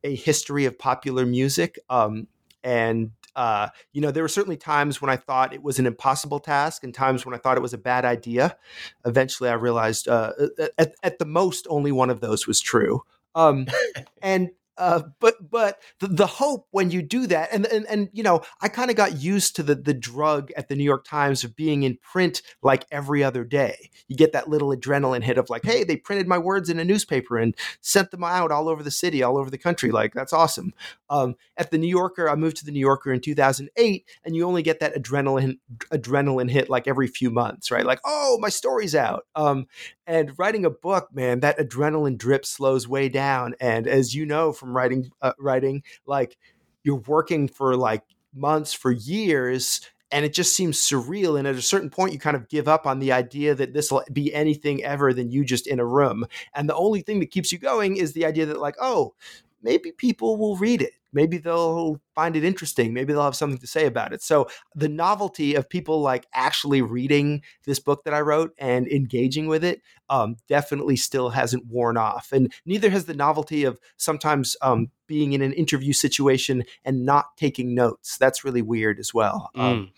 [0.04, 1.80] a history of popular music.
[1.90, 2.28] Um,
[2.64, 6.40] and uh, you know, there were certainly times when I thought it was an impossible
[6.40, 8.58] task, and times when I thought it was a bad idea.
[9.06, 10.32] Eventually, I realized uh,
[10.80, 13.04] at, at, the most, only one of those was true.
[13.36, 13.68] Um,
[14.24, 18.24] and uh, but but the, the, hope when you do that, and and, and you
[18.24, 21.44] know, I kind of got used to the the drug at the New York Times
[21.44, 23.90] of being in print like every other day.
[24.08, 26.86] You get that little adrenaline hit of like, hey, they printed my words in a
[26.86, 29.92] newspaper and sent them out all over the city, all over the country.
[29.92, 30.74] Like that's awesome.
[31.10, 34.46] Um, at the New Yorker, I moved to the New Yorker in 2008, and you
[34.46, 35.58] only get that adrenaline
[35.92, 37.86] adrenaline hit like every few months, right?
[37.86, 39.26] Like, oh, my story's out.
[39.36, 39.68] Um,
[40.08, 43.54] and writing a book, man, that adrenaline drip slows way down.
[43.60, 46.38] And as you know from writing, uh, writing, like
[46.84, 48.04] you're working for like
[48.34, 51.38] months, for years, and it just seems surreal.
[51.38, 53.92] And at a certain point, you kind of give up on the idea that this
[53.92, 56.26] will be anything ever than you just in a room.
[56.56, 59.14] And the only thing that keeps you going is the idea that, like, oh,
[59.62, 63.68] maybe people will read it maybe they'll find it interesting maybe they'll have something to
[63.68, 64.22] say about it.
[64.22, 69.48] So the novelty of people like actually reading this book that i wrote and engaging
[69.48, 74.56] with it um, definitely still hasn't worn off and neither has the novelty of sometimes
[74.62, 78.18] um, being in an interview situation and not taking notes.
[78.18, 79.50] That's really weird as well.
[79.56, 79.72] Um, mm.
[79.72, 79.92] um,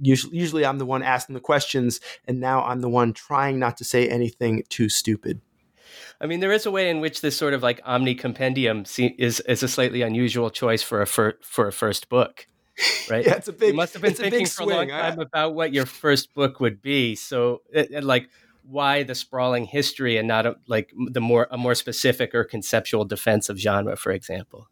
[0.00, 3.76] usually, usually i'm the one asking the questions and now i'm the one trying not
[3.76, 5.40] to say anything too stupid
[6.20, 8.84] I mean, there is a way in which this sort of like omni compendium
[9.18, 12.46] is is a slightly unusual choice for a fir- for a first book,
[13.10, 13.24] right?
[13.24, 13.70] yeah, it's a big.
[13.70, 15.22] You must have been thinking for a long time I...
[15.22, 17.14] about what your first book would be.
[17.14, 18.28] So, it, it, like,
[18.64, 23.04] why the sprawling history and not a, like the more a more specific or conceptual
[23.04, 24.68] defense of genre, for example?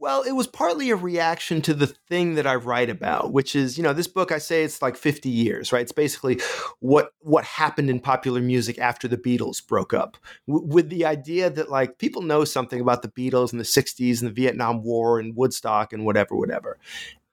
[0.00, 3.76] Well, it was partly a reaction to the thing that I write about, which is,
[3.76, 5.82] you know, this book I say it's like 50 years, right?
[5.82, 6.40] It's basically
[6.78, 10.16] what what happened in popular music after the Beatles broke up.
[10.46, 14.20] W- with the idea that like people know something about the Beatles in the 60s
[14.20, 16.78] and the Vietnam War and Woodstock and whatever whatever.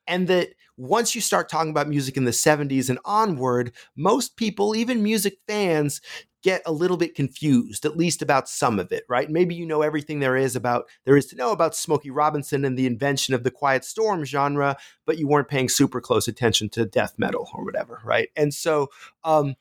[0.06, 4.76] And that once you start talking about music in the 70s and onward, most people,
[4.76, 6.00] even music fans,
[6.46, 9.28] get a little bit confused, at least about some of it, right?
[9.28, 12.78] Maybe you know everything there is about there is to know about Smokey Robinson and
[12.78, 14.76] the invention of the Quiet Storm genre,
[15.06, 18.28] but you weren't paying super close attention to death metal or whatever, right?
[18.36, 18.90] And so
[19.24, 19.56] um,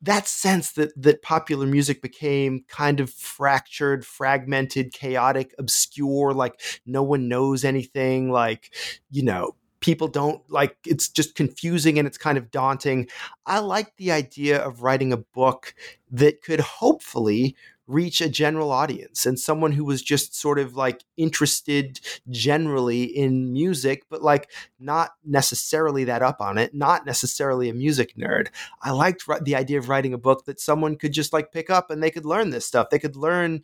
[0.00, 7.02] that sense that that popular music became kind of fractured, fragmented, chaotic, obscure, like no
[7.02, 8.72] one knows anything, like
[9.10, 13.08] you know people don't like it's just confusing and it's kind of daunting.
[13.46, 15.74] I like the idea of writing a book
[16.10, 17.56] that could hopefully
[17.88, 21.98] reach a general audience and someone who was just sort of like interested
[22.28, 28.14] generally in music, but like not necessarily that up on it, not necessarily a music
[28.14, 28.48] nerd.
[28.82, 31.90] I liked the idea of writing a book that someone could just like pick up
[31.90, 32.90] and they could learn this stuff.
[32.90, 33.62] They could learn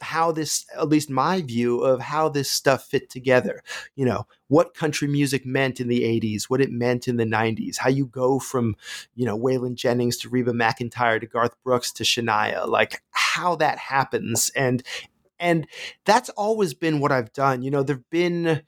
[0.00, 3.62] how this, at least my view of how this stuff fit together.
[3.96, 7.78] You know, what country music meant in the 80s, what it meant in the 90s,
[7.78, 8.76] how you go from,
[9.14, 13.78] you know, Waylon Jennings to Reba McEntire to Garth Brooks to Shania, like how that
[13.78, 14.50] happens.
[14.56, 14.82] And,
[15.38, 15.66] and
[16.04, 17.62] that's always been what I've done.
[17.62, 18.62] You know, there've been,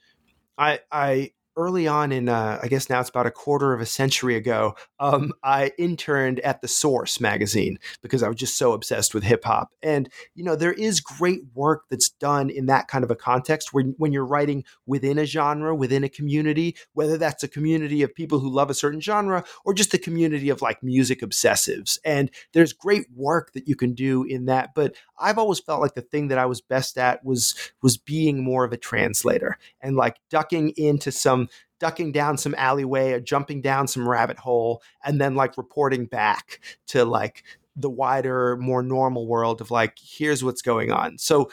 [0.57, 3.87] I, I, early on in uh, i guess now it's about a quarter of a
[3.87, 9.15] century ago um, i interned at the source magazine because i was just so obsessed
[9.15, 13.11] with hip-hop and you know there is great work that's done in that kind of
[13.11, 17.49] a context when, when you're writing within a genre within a community whether that's a
[17.49, 21.21] community of people who love a certain genre or just a community of like music
[21.21, 21.99] obsessives.
[22.05, 25.95] And there's great work that you can do in that but i've always felt like
[25.95, 29.97] the thing that i was best at was was being more of a translator and
[29.97, 31.49] like ducking into some
[31.79, 36.61] ducking down some alleyway or jumping down some rabbit hole and then like reporting back
[36.87, 37.43] to like
[37.77, 41.19] the wider more normal world of like here's what's going on.
[41.19, 41.51] So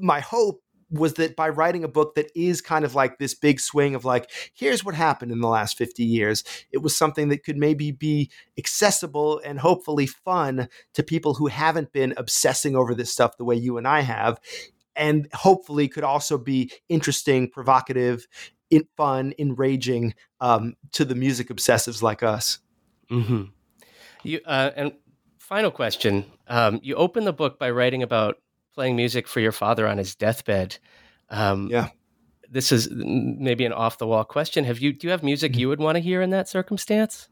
[0.00, 3.60] my hope was that by writing a book that is kind of like this big
[3.60, 7.44] swing of like here's what happened in the last 50 years it was something that
[7.44, 13.12] could maybe be accessible and hopefully fun to people who haven't been obsessing over this
[13.12, 14.40] stuff the way you and I have
[14.96, 18.26] and hopefully could also be interesting provocative
[18.70, 22.58] in fun, enraging um, to the music obsessives like us.
[23.10, 23.44] Mm-hmm.
[24.22, 24.92] You uh, and
[25.38, 28.36] final question: um, You open the book by writing about
[28.74, 30.78] playing music for your father on his deathbed.
[31.28, 31.88] Um, yeah.
[32.50, 34.64] This is maybe an off the wall question.
[34.64, 35.60] Have you do you have music mm-hmm.
[35.60, 37.28] you would want to hear in that circumstance?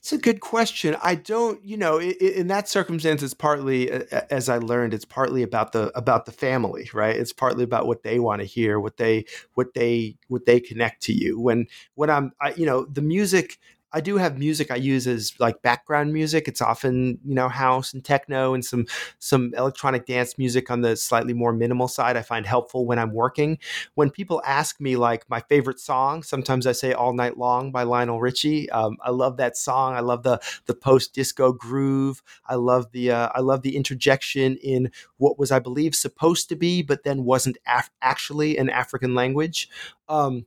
[0.00, 0.96] It's a good question.
[1.02, 3.90] I don't, you know, in, that circumstance, it's partly,
[4.30, 7.14] as I learned, it's partly about the about the family, right?
[7.14, 11.02] It's partly about what they want to hear, what they what they what they connect
[11.02, 11.38] to you.
[11.38, 11.66] When
[11.96, 13.58] when I'm, I, you know, the music
[13.92, 16.46] I do have music I use as like background music.
[16.46, 18.86] It's often you know house and techno and some
[19.18, 22.16] some electronic dance music on the slightly more minimal side.
[22.16, 23.58] I find helpful when I'm working.
[23.94, 27.82] When people ask me like my favorite song, sometimes I say "All Night Long" by
[27.82, 28.70] Lionel Richie.
[28.70, 29.94] Um, I love that song.
[29.94, 32.22] I love the the post disco groove.
[32.46, 36.56] I love the uh, I love the interjection in what was I believe supposed to
[36.56, 39.68] be, but then wasn't af- actually an African language.
[40.08, 40.46] Um,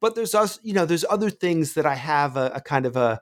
[0.00, 2.96] but there's us you know there's other things that i have a, a kind of
[2.96, 3.20] a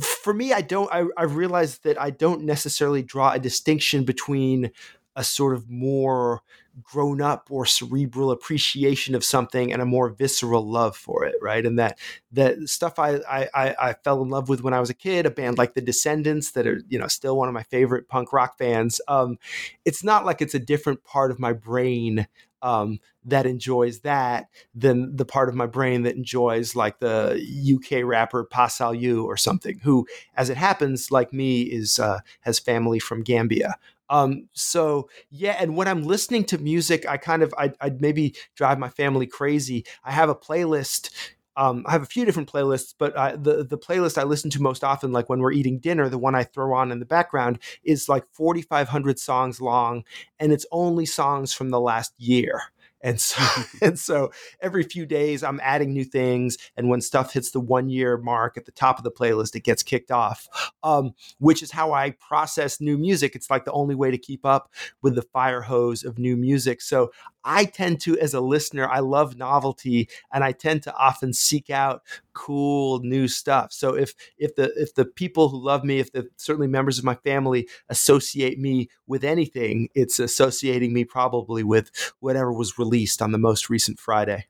[0.00, 4.70] for me i don't I, I realized that i don't necessarily draw a distinction between
[5.16, 6.42] a sort of more
[6.82, 11.64] grown up or cerebral appreciation of something and a more visceral love for it right?
[11.64, 11.98] And that
[12.32, 15.30] that stuff I, I i fell in love with when i was a kid a
[15.30, 18.58] band like the Descendents that are you know still one of my favorite punk rock
[18.58, 19.00] bands.
[19.08, 19.38] Um
[19.86, 22.26] it's not like it's a different part of my brain
[22.62, 27.40] um, that enjoys that than the part of my brain that enjoys like the
[27.74, 32.58] UK rapper Pa Salieu or something, who, as it happens, like me, is uh, has
[32.58, 33.76] family from Gambia.
[34.08, 38.34] Um, so yeah, and when I'm listening to music, I kind of I'd, I'd maybe
[38.54, 39.84] drive my family crazy.
[40.04, 41.10] I have a playlist
[41.56, 44.62] um, I have a few different playlists, but uh, the the playlist I listen to
[44.62, 47.58] most often, like when we're eating dinner, the one I throw on in the background
[47.82, 50.04] is like 4,500 songs long,
[50.38, 52.62] and it's only songs from the last year.
[53.02, 53.42] And so,
[53.82, 56.58] and so every few days I'm adding new things.
[56.76, 59.64] And when stuff hits the one year mark at the top of the playlist, it
[59.64, 60.48] gets kicked off,
[60.82, 63.34] um, which is how I process new music.
[63.34, 66.82] It's like the only way to keep up with the fire hose of new music.
[66.82, 67.12] So
[67.46, 71.70] I tend to, as a listener, I love novelty and I tend to often seek
[71.70, 73.72] out cool new stuff.
[73.72, 77.04] So if if the if the people who love me, if the certainly members of
[77.04, 81.90] my family associate me with anything, it's associating me probably with
[82.20, 84.46] whatever was released on the most recent Friday.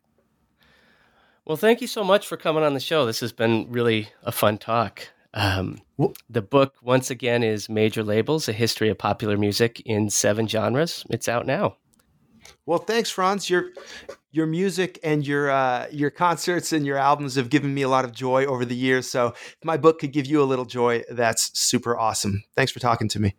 [1.45, 3.07] Well, thank you so much for coming on the show.
[3.07, 5.11] This has been really a fun talk.
[5.33, 5.79] Um,
[6.31, 11.05] the book, once again, is Major Labels A History of Popular Music in Seven Genres.
[11.11, 11.77] It's out now.
[12.67, 13.49] Well, thanks, Franz.
[13.49, 13.71] Your
[14.33, 18.05] your music and your uh, your concerts and your albums have given me a lot
[18.05, 19.09] of joy over the years.
[19.09, 22.43] So, if my book could give you a little joy, that's super awesome.
[22.57, 23.37] Thanks for talking to me.